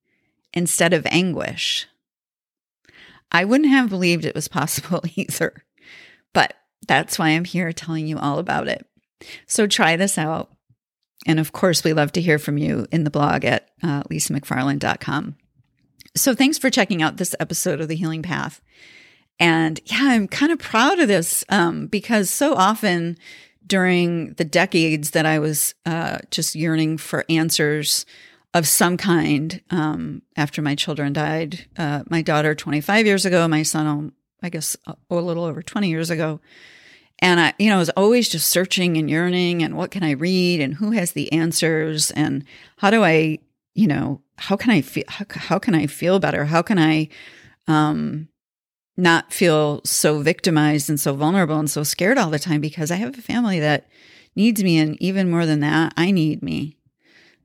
instead 0.52 0.92
of 0.92 1.06
anguish. 1.06 1.86
I 3.32 3.44
wouldn't 3.44 3.70
have 3.70 3.90
believed 3.90 4.24
it 4.24 4.34
was 4.34 4.48
possible 4.48 5.02
either, 5.16 5.64
but 6.32 6.54
that's 6.86 7.18
why 7.18 7.30
I'm 7.30 7.44
here 7.44 7.72
telling 7.72 8.06
you 8.06 8.18
all 8.18 8.38
about 8.38 8.68
it. 8.68 8.86
So 9.46 9.66
try 9.66 9.96
this 9.96 10.18
out. 10.18 10.50
And 11.26 11.40
of 11.40 11.52
course, 11.52 11.84
we 11.84 11.92
love 11.92 12.12
to 12.12 12.20
hear 12.20 12.38
from 12.38 12.58
you 12.58 12.86
in 12.90 13.04
the 13.04 13.10
blog 13.10 13.44
at 13.44 13.68
uh, 13.82 14.02
lisamcfarland.com. 14.04 15.36
So 16.16 16.34
thanks 16.34 16.58
for 16.58 16.70
checking 16.70 17.02
out 17.02 17.16
this 17.16 17.34
episode 17.38 17.80
of 17.80 17.88
The 17.88 17.96
Healing 17.96 18.22
Path. 18.22 18.60
And 19.38 19.80
yeah, 19.84 20.00
I'm 20.02 20.26
kind 20.26 20.50
of 20.52 20.58
proud 20.58 20.98
of 20.98 21.08
this 21.08 21.44
um, 21.48 21.86
because 21.86 22.30
so 22.30 22.54
often 22.54 23.16
during 23.66 24.32
the 24.34 24.44
decades 24.44 25.10
that 25.10 25.26
I 25.26 25.38
was 25.38 25.74
uh, 25.86 26.18
just 26.30 26.54
yearning 26.54 26.98
for 26.98 27.24
answers 27.28 28.06
of 28.54 28.66
some 28.66 28.96
kind 28.96 29.60
um, 29.70 30.22
after 30.36 30.62
my 30.62 30.74
children 30.74 31.12
died, 31.12 31.66
uh, 31.76 32.02
my 32.08 32.22
daughter 32.22 32.54
25 32.54 33.06
years 33.06 33.26
ago, 33.26 33.46
my 33.46 33.62
son, 33.62 34.12
I 34.42 34.48
guess, 34.48 34.76
a 34.86 34.96
little 35.14 35.44
over 35.44 35.62
20 35.62 35.88
years 35.88 36.10
ago 36.10 36.40
And 37.20 37.40
I, 37.40 37.54
you 37.58 37.68
know, 37.68 37.78
was 37.78 37.90
always 37.90 38.28
just 38.28 38.48
searching 38.48 38.96
and 38.96 39.10
yearning 39.10 39.62
and 39.62 39.76
what 39.76 39.90
can 39.90 40.02
I 40.02 40.12
read 40.12 40.60
and 40.60 40.74
who 40.74 40.92
has 40.92 41.12
the 41.12 41.32
answers 41.32 42.10
and 42.12 42.44
how 42.76 42.90
do 42.90 43.02
I, 43.02 43.38
you 43.74 43.86
know, 43.86 44.22
how 44.36 44.56
can 44.56 44.70
I 44.70 44.82
feel, 44.82 45.04
how, 45.08 45.24
how 45.28 45.58
can 45.58 45.74
I 45.74 45.86
feel 45.86 46.20
better? 46.20 46.44
How 46.44 46.62
can 46.62 46.78
I, 46.78 47.08
um, 47.66 48.28
not 48.98 49.32
feel 49.32 49.80
so 49.84 50.20
victimized 50.20 50.90
and 50.90 50.98
so 50.98 51.14
vulnerable 51.14 51.58
and 51.58 51.70
so 51.70 51.84
scared 51.84 52.18
all 52.18 52.30
the 52.30 52.38
time 52.38 52.60
because 52.60 52.90
I 52.90 52.96
have 52.96 53.16
a 53.16 53.22
family 53.22 53.60
that 53.60 53.88
needs 54.34 54.62
me. 54.62 54.76
And 54.76 55.00
even 55.00 55.30
more 55.30 55.46
than 55.46 55.60
that, 55.60 55.94
I 55.96 56.10
need 56.10 56.42
me. 56.42 56.76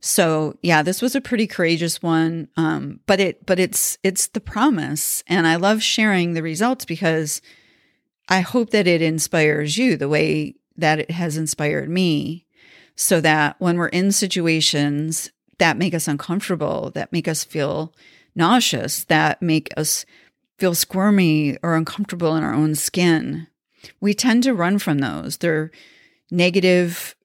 So 0.01 0.57
yeah, 0.63 0.81
this 0.81 1.01
was 1.01 1.15
a 1.15 1.21
pretty 1.21 1.45
courageous 1.47 2.01
one. 2.01 2.49
Um, 2.57 2.99
but 3.05 3.19
it, 3.19 3.45
but 3.45 3.59
it's, 3.59 3.99
it's 4.03 4.27
the 4.27 4.41
promise. 4.41 5.23
And 5.27 5.47
I 5.47 5.55
love 5.55 5.83
sharing 5.83 6.33
the 6.33 6.43
results 6.43 6.85
because 6.85 7.39
I 8.33 8.39
hope 8.39 8.71
that 8.71 8.87
it 8.87 9.03
inspires 9.03 9.77
you 9.77 9.95
the 9.95 10.09
way 10.09 10.55
that 10.75 10.97
it 10.97 11.11
has 11.11 11.37
inspired 11.37 11.87
me 11.87 12.47
so 12.95 13.21
that 13.21 13.57
when 13.59 13.77
we're 13.77 13.89
in 13.89 14.11
situations 14.11 15.31
that 15.59 15.77
make 15.77 15.93
us 15.93 16.07
uncomfortable, 16.07 16.89
that 16.95 17.11
make 17.11 17.27
us 17.27 17.43
feel 17.43 17.93
nauseous, 18.33 19.03
that 19.03 19.39
make 19.43 19.71
us 19.77 20.03
feel 20.57 20.73
squirmy 20.73 21.59
or 21.61 21.75
uncomfortable 21.75 22.35
in 22.35 22.41
our 22.41 22.55
own 22.55 22.73
skin, 22.73 23.45
we 24.01 24.15
tend 24.15 24.41
to 24.41 24.55
run 24.55 24.79
from 24.79 24.97
those. 24.97 25.37
They're 25.37 25.69
negative 26.31 27.15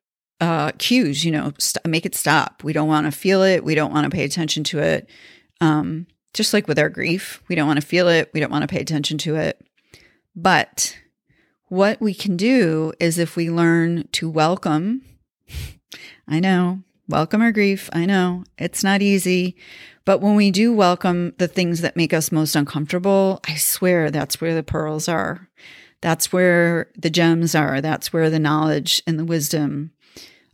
uh, 0.42 0.72
cues, 0.72 1.24
you 1.24 1.30
know, 1.30 1.54
st- 1.58 1.86
make 1.86 2.04
it 2.04 2.14
stop. 2.14 2.62
We 2.62 2.74
don't 2.74 2.86
want 2.86 3.06
to 3.06 3.18
feel 3.18 3.42
it. 3.42 3.64
We 3.64 3.74
don't 3.74 3.94
want 3.94 4.04
to 4.04 4.14
pay 4.14 4.24
attention 4.24 4.62
to 4.64 4.80
it. 4.80 5.08
Um, 5.62 6.06
just 6.34 6.52
like 6.52 6.68
with 6.68 6.78
our 6.78 6.90
grief, 6.90 7.42
we 7.48 7.54
don't 7.54 7.66
want 7.66 7.80
to 7.80 7.86
feel 7.86 8.08
it. 8.08 8.30
We 8.34 8.40
don't 8.40 8.52
want 8.52 8.60
to 8.60 8.68
pay 8.68 8.82
attention 8.82 9.16
to 9.18 9.36
it. 9.36 9.64
But 10.40 10.96
what 11.66 12.00
we 12.00 12.14
can 12.14 12.36
do 12.36 12.92
is 13.00 13.18
if 13.18 13.34
we 13.34 13.50
learn 13.50 14.06
to 14.12 14.30
welcome, 14.30 15.02
I 16.28 16.38
know, 16.38 16.84
welcome 17.08 17.42
our 17.42 17.50
grief. 17.50 17.90
I 17.92 18.06
know 18.06 18.44
it's 18.56 18.84
not 18.84 19.02
easy. 19.02 19.56
But 20.04 20.20
when 20.20 20.36
we 20.36 20.52
do 20.52 20.72
welcome 20.72 21.32
the 21.38 21.48
things 21.48 21.80
that 21.80 21.96
make 21.96 22.14
us 22.14 22.30
most 22.30 22.54
uncomfortable, 22.54 23.40
I 23.48 23.56
swear 23.56 24.12
that's 24.12 24.40
where 24.40 24.54
the 24.54 24.62
pearls 24.62 25.08
are. 25.08 25.48
That's 26.02 26.32
where 26.32 26.88
the 26.96 27.10
gems 27.10 27.56
are. 27.56 27.80
That's 27.80 28.12
where 28.12 28.30
the 28.30 28.38
knowledge 28.38 29.02
and 29.08 29.18
the 29.18 29.24
wisdom 29.24 29.90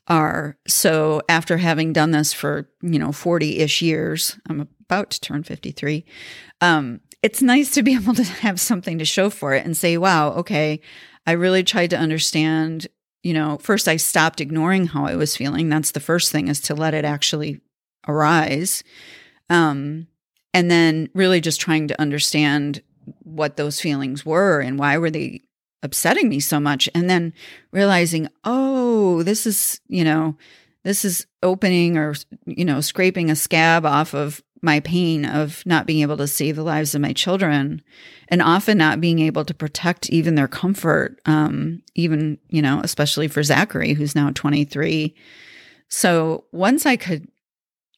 are. 0.08 0.56
So 0.66 1.20
after 1.28 1.58
having 1.58 1.92
done 1.92 2.12
this 2.12 2.32
for, 2.32 2.70
you 2.80 2.98
know, 2.98 3.12
40 3.12 3.58
ish 3.58 3.82
years, 3.82 4.38
I'm 4.48 4.62
about 4.62 5.10
to 5.10 5.20
turn 5.20 5.42
53. 5.42 6.06
Um, 6.62 7.00
it's 7.24 7.40
nice 7.40 7.70
to 7.70 7.82
be 7.82 7.94
able 7.96 8.14
to 8.14 8.22
have 8.22 8.60
something 8.60 8.98
to 8.98 9.04
show 9.04 9.30
for 9.30 9.54
it 9.54 9.64
and 9.64 9.76
say, 9.76 9.96
wow, 9.96 10.32
okay, 10.34 10.80
I 11.26 11.32
really 11.32 11.64
tried 11.64 11.90
to 11.90 11.98
understand. 11.98 12.86
You 13.22 13.32
know, 13.32 13.56
first 13.56 13.88
I 13.88 13.96
stopped 13.96 14.42
ignoring 14.42 14.88
how 14.88 15.06
I 15.06 15.16
was 15.16 15.34
feeling. 15.34 15.70
That's 15.70 15.92
the 15.92 16.00
first 16.00 16.30
thing 16.30 16.48
is 16.48 16.60
to 16.60 16.74
let 16.74 16.92
it 16.92 17.06
actually 17.06 17.62
arise. 18.06 18.84
Um, 19.48 20.08
and 20.52 20.70
then 20.70 21.08
really 21.14 21.40
just 21.40 21.58
trying 21.58 21.88
to 21.88 22.00
understand 22.00 22.82
what 23.22 23.56
those 23.56 23.80
feelings 23.80 24.26
were 24.26 24.60
and 24.60 24.78
why 24.78 24.98
were 24.98 25.10
they 25.10 25.40
upsetting 25.82 26.28
me 26.28 26.40
so 26.40 26.58
much 26.58 26.88
and 26.94 27.10
then 27.10 27.34
realizing 27.70 28.26
oh 28.44 29.22
this 29.24 29.46
is 29.46 29.78
you 29.86 30.02
know 30.02 30.34
this 30.82 31.04
is 31.04 31.26
opening 31.42 31.98
or 31.98 32.14
you 32.46 32.64
know 32.64 32.80
scraping 32.80 33.30
a 33.30 33.36
scab 33.36 33.84
off 33.84 34.14
of 34.14 34.42
my 34.64 34.80
pain 34.80 35.24
of 35.24 35.64
not 35.66 35.86
being 35.86 36.00
able 36.00 36.16
to 36.16 36.26
save 36.26 36.56
the 36.56 36.64
lives 36.64 36.94
of 36.94 37.00
my 37.00 37.12
children 37.12 37.82
and 38.28 38.42
often 38.42 38.78
not 38.78 39.00
being 39.00 39.18
able 39.20 39.44
to 39.44 39.54
protect 39.54 40.10
even 40.10 40.34
their 40.34 40.48
comfort 40.48 41.20
um, 41.26 41.82
even 41.94 42.38
you 42.48 42.62
know 42.62 42.80
especially 42.82 43.28
for 43.28 43.42
zachary 43.42 43.92
who's 43.92 44.14
now 44.14 44.30
23 44.30 45.14
so 45.88 46.44
once 46.50 46.86
i 46.86 46.96
could 46.96 47.28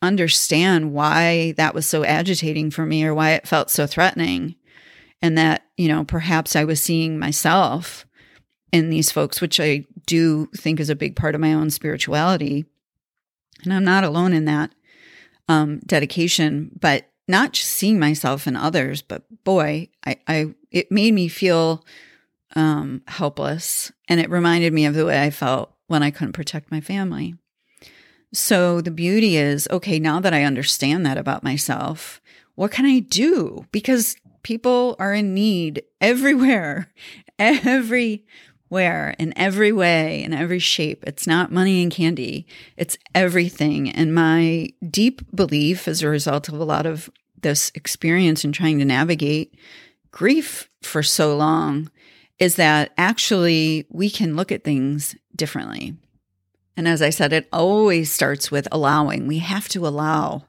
understand 0.03 0.93
why 0.93 1.53
that 1.57 1.75
was 1.75 1.87
so 1.87 2.05
agitating 2.05 2.71
for 2.71 2.87
me 2.87 3.05
or 3.05 3.15
why 3.15 3.33
it 3.33 3.49
felt 3.49 3.71
so 3.71 3.87
threatening. 3.87 4.55
And 5.23 5.37
that, 5.39 5.65
you 5.77 5.89
know, 5.89 6.05
perhaps 6.05 6.55
I 6.55 6.65
was 6.65 6.83
seeing 6.83 7.19
myself 7.19 8.07
in 8.73 8.91
these 8.91 9.11
folks, 9.11 9.41
which 9.41 9.59
I 9.59 9.85
do 10.07 10.49
think 10.57 10.79
is 10.79 10.91
a 10.91 10.97
big 10.97 11.17
part 11.17 11.35
of 11.35 11.41
my 11.41 11.55
own 11.55 11.71
spirituality. 11.71 12.67
And 13.65 13.73
I'm 13.73 13.85
not 13.85 14.05
alone 14.05 14.33
in 14.33 14.45
that 14.45 14.75
um, 15.49 15.81
dedication, 15.87 16.71
but 16.81 17.11
not 17.29 17.53
just 17.53 17.71
seeing 17.71 17.99
myself 17.99 18.47
in 18.47 18.57
others, 18.57 19.03
but 19.03 19.25
boy, 19.45 19.89
I, 20.05 20.17
I 20.27 20.55
it 20.71 20.93
made 20.93 21.15
me 21.15 21.29
feel 21.29 21.85
um, 22.55 23.03
helpless, 23.07 23.93
and 24.09 24.21
it 24.21 24.31
reminded 24.31 24.73
me 24.73 24.87
of 24.87 24.95
the 24.95 25.07
way 25.07 25.23
I 25.23 25.31
felt 25.31 25.73
when 25.89 26.03
I 26.03 26.11
couldn't 26.11 26.33
protect 26.33 26.71
my 26.71 26.81
family. 26.81 27.35
So 28.33 28.81
the 28.81 28.91
beauty 28.91 29.37
is 29.37 29.69
okay, 29.71 29.99
now 29.99 30.21
that 30.21 30.35
I 30.35 30.45
understand 30.45 31.07
that 31.07 31.19
about 31.19 31.43
myself, 31.43 32.21
what 32.55 32.71
can 32.71 32.87
I 32.87 33.01
do? 33.01 33.67
Because 33.73 34.17
people 34.43 34.97
are 34.99 35.13
in 35.13 35.35
need 35.35 35.83
everywhere, 36.01 36.93
everywhere, 38.67 39.15
in 39.19 39.33
every 39.37 39.73
way, 39.73 40.23
in 40.23 40.33
every 40.33 40.59
shape. 40.59 41.05
It's 41.07 41.27
not 41.27 41.53
money 41.53 41.83
and 41.83 41.93
candy, 41.93 42.47
it's 42.77 42.99
everything. 43.15 43.91
And 43.91 44.15
my 44.15 44.71
deep 44.89 45.23
belief, 45.35 45.89
as 45.89 46.03
a 46.03 46.09
result 46.09 46.49
of 46.49 46.55
a 46.59 46.65
lot 46.65 46.87
of 46.87 47.11
this 47.41 47.71
experience 47.75 48.45
and 48.45 48.53
trying 48.53 48.79
to 48.79 48.85
navigate 48.85 49.55
grief 50.11 50.69
for 50.83 51.03
so 51.03 51.37
long, 51.37 51.91
is 52.39 52.57
that 52.57 52.93
actually 52.99 53.87
we 53.91 54.11
can 54.11 54.37
look 54.37 54.51
at 54.51 54.65
things 54.65 55.15
differently. 55.35 55.95
And 56.77 56.87
as 56.89 57.01
I 57.01 57.11
said, 57.11 57.33
it 57.33 57.49
always 57.53 58.13
starts 58.13 58.51
with 58.51 58.69
allowing. 58.71 59.27
We 59.27 59.39
have 59.39 59.69
to 59.69 59.87
allow. 59.87 60.45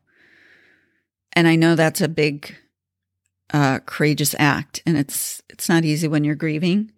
And 1.33 1.47
I 1.47 1.55
know 1.55 1.75
that's 1.75 2.01
a 2.01 2.07
big, 2.07 2.55
uh, 3.53 3.79
courageous 3.85 4.35
act, 4.39 4.81
and 4.85 4.97
it's 4.97 5.41
it's 5.49 5.69
not 5.69 5.85
easy 5.85 6.07
when 6.07 6.23
you're 6.23 6.35
grieving. 6.35 6.91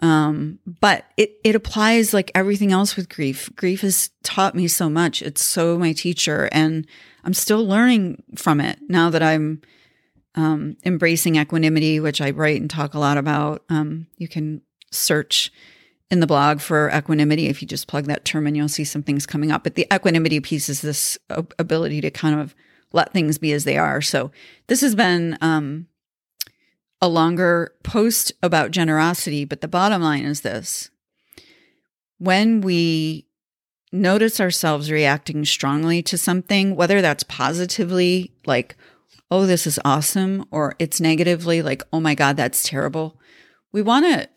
Um, 0.00 0.58
but 0.80 1.06
it 1.16 1.38
it 1.42 1.54
applies 1.54 2.12
like 2.12 2.30
everything 2.34 2.70
else 2.70 2.96
with 2.96 3.08
grief. 3.08 3.50
Grief 3.56 3.80
has 3.80 4.10
taught 4.22 4.54
me 4.54 4.68
so 4.68 4.90
much. 4.90 5.22
It's 5.22 5.42
so 5.42 5.78
my 5.78 5.92
teacher, 5.92 6.48
and 6.52 6.86
I'm 7.24 7.34
still 7.34 7.66
learning 7.66 8.22
from 8.36 8.60
it 8.60 8.78
now 8.88 9.08
that 9.10 9.22
I'm 9.22 9.62
um, 10.34 10.76
embracing 10.84 11.36
equanimity, 11.36 11.98
which 11.98 12.20
I 12.20 12.30
write 12.30 12.60
and 12.60 12.68
talk 12.68 12.94
a 12.94 12.98
lot 12.98 13.16
about. 13.16 13.64
Um, 13.70 14.06
you 14.18 14.28
can 14.28 14.60
search 14.92 15.50
in 16.10 16.20
the 16.20 16.26
blog 16.26 16.60
for 16.60 16.90
equanimity. 16.94 17.46
If 17.46 17.62
you 17.62 17.68
just 17.68 17.88
plug 17.88 18.04
that 18.04 18.24
term 18.24 18.46
in, 18.46 18.54
you'll 18.54 18.68
see 18.68 18.84
some 18.84 19.02
things 19.02 19.26
coming 19.26 19.50
up. 19.50 19.64
But 19.64 19.74
the 19.74 19.86
equanimity 19.92 20.40
piece 20.40 20.68
is 20.68 20.82
this 20.82 21.18
ability 21.58 22.00
to 22.02 22.10
kind 22.10 22.38
of 22.38 22.54
let 22.92 23.12
things 23.12 23.38
be 23.38 23.52
as 23.52 23.64
they 23.64 23.76
are. 23.76 24.00
So 24.00 24.30
this 24.68 24.82
has 24.82 24.94
been 24.94 25.36
um, 25.40 25.86
a 27.00 27.08
longer 27.08 27.74
post 27.82 28.32
about 28.42 28.70
generosity, 28.70 29.44
but 29.44 29.60
the 29.60 29.68
bottom 29.68 30.02
line 30.02 30.24
is 30.24 30.40
this 30.40 30.90
when 32.18 32.62
we 32.62 33.26
notice 33.92 34.40
ourselves 34.40 34.90
reacting 34.90 35.44
strongly 35.44 36.02
to 36.02 36.16
something, 36.16 36.74
whether 36.74 37.02
that's 37.02 37.22
positively, 37.24 38.32
like, 38.46 38.76
oh, 39.30 39.46
this 39.46 39.66
is 39.66 39.78
awesome, 39.84 40.46
or 40.50 40.74
it's 40.78 41.00
negatively, 41.00 41.62
like, 41.62 41.82
oh 41.92 42.00
my 42.00 42.14
God, 42.14 42.36
that's 42.36 42.62
terrible, 42.62 43.20
we 43.72 43.82
want 43.82 44.06
to 44.06 44.28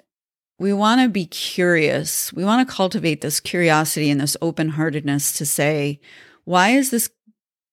we 0.59 0.73
want 0.73 0.99
to 0.99 1.07
be 1.07 1.25
curious. 1.25 2.33
We 2.33 2.43
want 2.43 2.67
to 2.67 2.75
cultivate 2.75 3.21
this 3.21 3.39
curiosity 3.39 4.09
and 4.09 4.19
this 4.19 4.35
open 4.41 4.69
heartedness 4.69 5.31
to 5.37 5.45
say, 5.45 6.01
why 6.43 6.71
is 6.71 6.91
this 6.91 7.09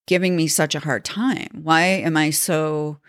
giving 0.07 0.37
me 0.37 0.47
such 0.47 0.77
a 0.77 0.81
hard 0.81 1.05
time? 1.05 1.49
Why 1.65 1.83
am 1.83 2.17
I 2.17 2.31
so 2.31 3.01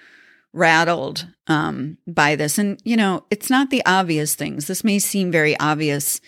rattled 0.54 1.28
um, 1.48 1.98
by 2.08 2.36
this? 2.36 2.58
And, 2.58 2.80
you 2.84 2.98
know, 2.98 3.26
it's 3.30 3.50
not 3.50 3.70
the 3.70 3.86
obvious 3.86 4.36
things. 4.36 4.68
This 4.68 4.84
may 4.84 5.00
seem 5.00 5.32
very 5.32 5.58
obvious 5.60 6.22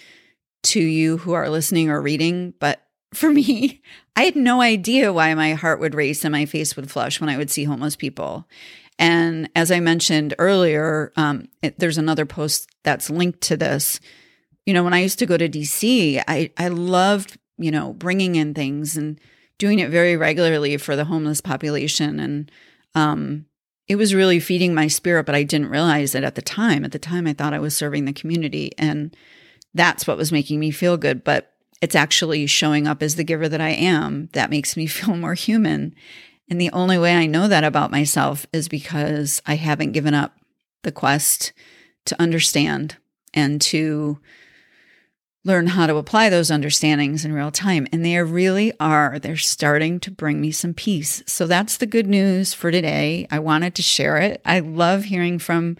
to 0.64 0.80
you 0.80 1.18
who 1.18 1.34
are 1.34 1.50
listening 1.50 1.90
or 1.90 2.02
reading, 2.02 2.54
but 2.60 2.86
for 3.14 3.32
me, 3.32 3.82
I 4.16 4.24
had 4.24 4.36
no 4.36 4.62
idea 4.62 5.14
why 5.14 5.34
my 5.34 5.54
heart 5.54 5.80
would 5.80 5.96
race 5.96 6.26
and 6.26 6.32
my 6.32 6.46
face 6.46 6.76
would 6.76 6.92
flush 6.92 7.22
when 7.22 7.30
I 7.30 7.38
would 7.38 7.50
see 7.50 7.64
homeless 7.64 7.96
people. 7.96 8.48
And 8.98 9.50
as 9.56 9.72
I 9.72 9.80
mentioned 9.80 10.36
earlier, 10.38 11.14
um, 11.16 11.48
it, 11.62 11.80
there's 11.80 11.98
another 11.98 12.26
post 12.26 12.70
that's 12.84 13.10
linked 13.10 13.40
to 13.42 13.56
this. 13.56 14.02
You 14.66 14.74
know, 14.74 14.84
when 14.84 14.94
I 14.94 15.00
used 15.00 15.20
to 15.20 15.26
go 15.26 15.38
to 15.38 15.48
DC, 15.48 16.22
I, 16.28 16.52
I 16.58 16.68
loved, 16.68 17.38
you 17.58 17.72
know, 17.72 17.94
bringing 17.94 18.36
in 18.36 18.54
things 18.54 18.98
and 18.98 19.18
doing 19.58 19.80
it 19.80 19.90
very 19.90 20.18
regularly 20.18 20.76
for 20.76 20.98
the 20.98 21.06
homeless 21.06 21.40
population. 21.40 22.20
And 22.20 22.52
um, 22.94 23.46
it 23.89 23.95
was 23.95 24.13
really 24.13 24.39
feeding 24.39 24.75
my 24.75 24.88
spirit, 24.88 25.25
but 25.25 25.34
I 25.34 25.41
didn't 25.41 25.71
realize 25.71 26.13
it 26.13 26.23
at 26.23 26.36
the 26.36 26.43
time. 26.43 26.86
At 26.86 26.91
the 26.91 26.99
time, 26.99 27.25
I 27.25 27.34
thought 27.34 27.56
I 27.56 27.60
was 27.60 27.75
serving 27.75 28.06
the 28.06 28.13
community. 28.13 28.71
And 28.78 29.17
that's 29.73 30.06
what 30.06 30.17
was 30.17 30.32
making 30.32 30.60
me 30.60 30.69
feel 30.69 30.95
good. 30.95 31.23
But 31.23 31.52
it's 31.82 31.95
actually 31.95 32.45
showing 32.45 32.88
up 32.88 33.02
as 33.02 33.15
the 33.15 33.23
giver 33.23 33.49
that 33.49 33.60
I 33.60 33.69
am 33.69 34.30
that 34.34 34.52
makes 34.52 34.78
me 34.78 34.86
feel 34.88 35.15
more 35.15 35.34
human. 35.34 35.95
And 36.47 36.62
the 36.62 36.71
only 36.71 36.99
way 36.99 37.15
I 37.15 37.25
know 37.25 37.47
that 37.47 37.63
about 37.63 37.89
myself 37.89 38.45
is 38.54 38.69
because 38.69 39.41
I 39.47 39.56
haven't 39.56 39.93
given 39.93 40.13
up 40.13 40.38
the 40.84 40.91
quest 40.91 41.52
to 42.06 42.21
understand 42.21 42.97
and 43.34 43.60
to 43.62 44.19
learn 45.45 45.67
how 45.67 45.88
to 45.88 45.95
apply 45.95 46.30
those 46.30 46.52
understandings 46.52 47.23
in 47.23 47.32
real 47.32 47.52
time. 47.52 47.88
And 47.93 48.04
they 48.04 48.17
really 48.21 48.73
are. 48.80 49.19
They're 49.19 49.38
starting 49.38 49.99
to 50.02 50.12
bring 50.12 50.41
me 50.41 50.52
some 50.52 50.73
peace. 50.73 51.23
So 51.28 51.47
that's 51.47 51.78
the 51.78 51.86
good 51.86 52.08
news 52.08 52.54
for 52.54 52.71
today. 52.71 53.25
I 53.32 53.39
wanted 53.39 53.75
to 53.75 53.82
share 53.82 54.17
it. 54.17 54.41
I 54.45 54.60
love 54.60 55.06
hearing 55.06 55.39
from 55.39 55.78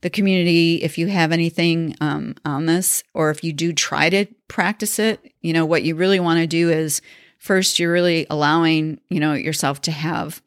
the 0.00 0.10
community 0.10 0.82
if 0.82 0.98
you 0.98 1.06
have 1.06 1.32
anything 1.32 1.94
um, 2.00 2.34
on 2.44 2.66
this, 2.66 3.02
or 3.14 3.30
if 3.30 3.42
you 3.42 3.52
do 3.52 3.72
try 3.72 4.10
to 4.10 4.26
practice 4.48 4.98
it. 4.98 5.32
You 5.40 5.52
know, 5.52 5.64
what 5.64 5.84
you 5.84 5.94
really 5.94 6.20
want 6.20 6.40
to 6.40 6.46
do 6.46 6.70
is 6.70 7.00
first, 7.38 7.78
you're 7.78 7.92
really 7.92 8.26
allowing, 8.28 9.00
you 9.08 9.20
know, 9.20 9.32
yourself 9.34 9.80
to 9.82 9.90
have 9.90 10.42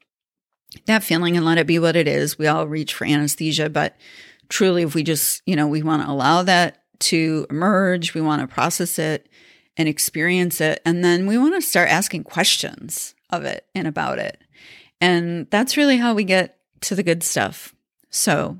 that 0.86 1.02
feeling 1.02 1.36
and 1.36 1.44
let 1.44 1.58
it 1.58 1.66
be 1.66 1.78
what 1.78 1.96
it 1.96 2.06
is. 2.06 2.38
We 2.38 2.46
all 2.46 2.66
reach 2.66 2.94
for 2.94 3.06
anesthesia, 3.06 3.70
but 3.70 3.96
truly, 4.48 4.82
if 4.82 4.94
we 4.94 5.02
just, 5.02 5.42
you 5.46 5.56
know, 5.56 5.66
we 5.66 5.82
want 5.82 6.02
to 6.02 6.10
allow 6.10 6.42
that 6.42 6.79
to 7.00 7.46
emerge. 7.50 8.14
We 8.14 8.20
want 8.20 8.42
to 8.42 8.52
process 8.52 8.98
it 8.98 9.28
and 9.76 9.88
experience 9.88 10.60
it. 10.60 10.80
And 10.84 11.04
then 11.04 11.26
we 11.26 11.38
want 11.38 11.54
to 11.54 11.62
start 11.62 11.88
asking 11.88 12.24
questions 12.24 13.14
of 13.30 13.44
it 13.44 13.66
and 13.74 13.86
about 13.86 14.18
it. 14.18 14.40
And 15.00 15.48
that's 15.50 15.76
really 15.76 15.96
how 15.96 16.14
we 16.14 16.24
get 16.24 16.58
to 16.82 16.94
the 16.94 17.02
good 17.02 17.22
stuff. 17.22 17.74
So 18.10 18.58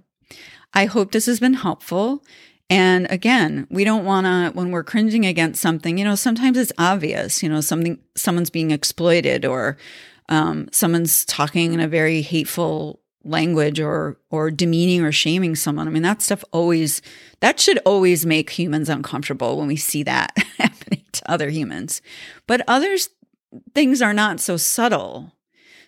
I 0.72 0.86
hope 0.86 1.12
this 1.12 1.26
has 1.26 1.40
been 1.40 1.54
helpful. 1.54 2.24
And 2.68 3.10
again, 3.10 3.66
we 3.68 3.84
don't 3.84 4.04
want 4.04 4.26
to, 4.26 4.56
when 4.56 4.70
we're 4.70 4.84
cringing 4.84 5.26
against 5.26 5.60
something, 5.60 5.98
you 5.98 6.04
know, 6.04 6.14
sometimes 6.14 6.56
it's 6.56 6.72
obvious, 6.78 7.42
you 7.42 7.48
know, 7.48 7.60
something, 7.60 7.98
someone's 8.14 8.50
being 8.50 8.70
exploited 8.70 9.44
or 9.44 9.76
um, 10.28 10.68
someone's 10.70 11.24
talking 11.24 11.72
in 11.72 11.80
a 11.80 11.88
very 11.88 12.22
hateful 12.22 13.00
language 13.24 13.80
or 13.80 14.18
or 14.30 14.50
demeaning 14.50 15.02
or 15.02 15.12
shaming 15.12 15.54
someone. 15.54 15.86
I 15.86 15.90
mean, 15.90 16.02
that 16.02 16.22
stuff 16.22 16.44
always 16.52 17.02
that 17.40 17.60
should 17.60 17.78
always 17.84 18.24
make 18.24 18.50
humans 18.50 18.88
uncomfortable 18.88 19.58
when 19.58 19.68
we 19.68 19.76
see 19.76 20.02
that 20.04 20.32
happening 20.58 21.04
to 21.12 21.30
other 21.30 21.50
humans. 21.50 22.02
But 22.46 22.62
others 22.66 23.10
things 23.74 24.00
are 24.00 24.14
not 24.14 24.40
so 24.40 24.56
subtle. 24.56 25.32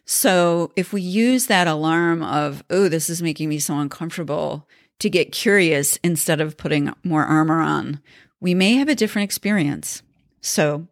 So 0.04 0.72
if 0.76 0.92
we 0.92 1.00
use 1.00 1.46
that 1.46 1.68
alarm 1.68 2.22
of, 2.22 2.64
oh, 2.70 2.88
this 2.88 3.08
is 3.08 3.22
making 3.22 3.48
me 3.48 3.58
so 3.58 3.78
uncomfortable 3.78 4.68
to 4.98 5.08
get 5.08 5.32
curious 5.32 5.98
instead 6.02 6.40
of 6.40 6.56
putting 6.56 6.92
more 7.04 7.24
armor 7.24 7.60
on, 7.60 8.00
we 8.40 8.54
may 8.54 8.74
have 8.74 8.88
a 8.88 8.96
different 8.96 9.24
experience. 9.24 10.02
So 10.40 10.88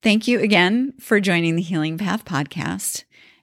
thank 0.00 0.28
you 0.28 0.38
again 0.38 0.94
for 1.00 1.18
joining 1.18 1.56
the 1.56 1.62
Healing 1.62 1.98
Path 1.98 2.24
podcast. 2.24 3.02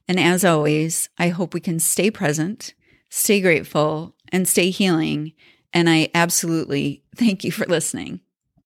And 0.09 0.19
as 0.19 0.43
always, 0.43 1.07
I 1.19 1.29
hope 1.29 1.53
we 1.53 1.59
can 1.59 1.79
stay 1.79 2.09
present, 2.09 2.73
stay 3.09 3.41
grateful, 3.41 4.15
and 4.31 4.47
stay 4.47 4.71
healing. 4.71 5.33
And 5.71 5.87
I 5.87 6.09
absolutely 6.15 7.03
thank 7.15 7.43
you 7.43 7.51
for 7.51 7.67
listening. 7.67 8.19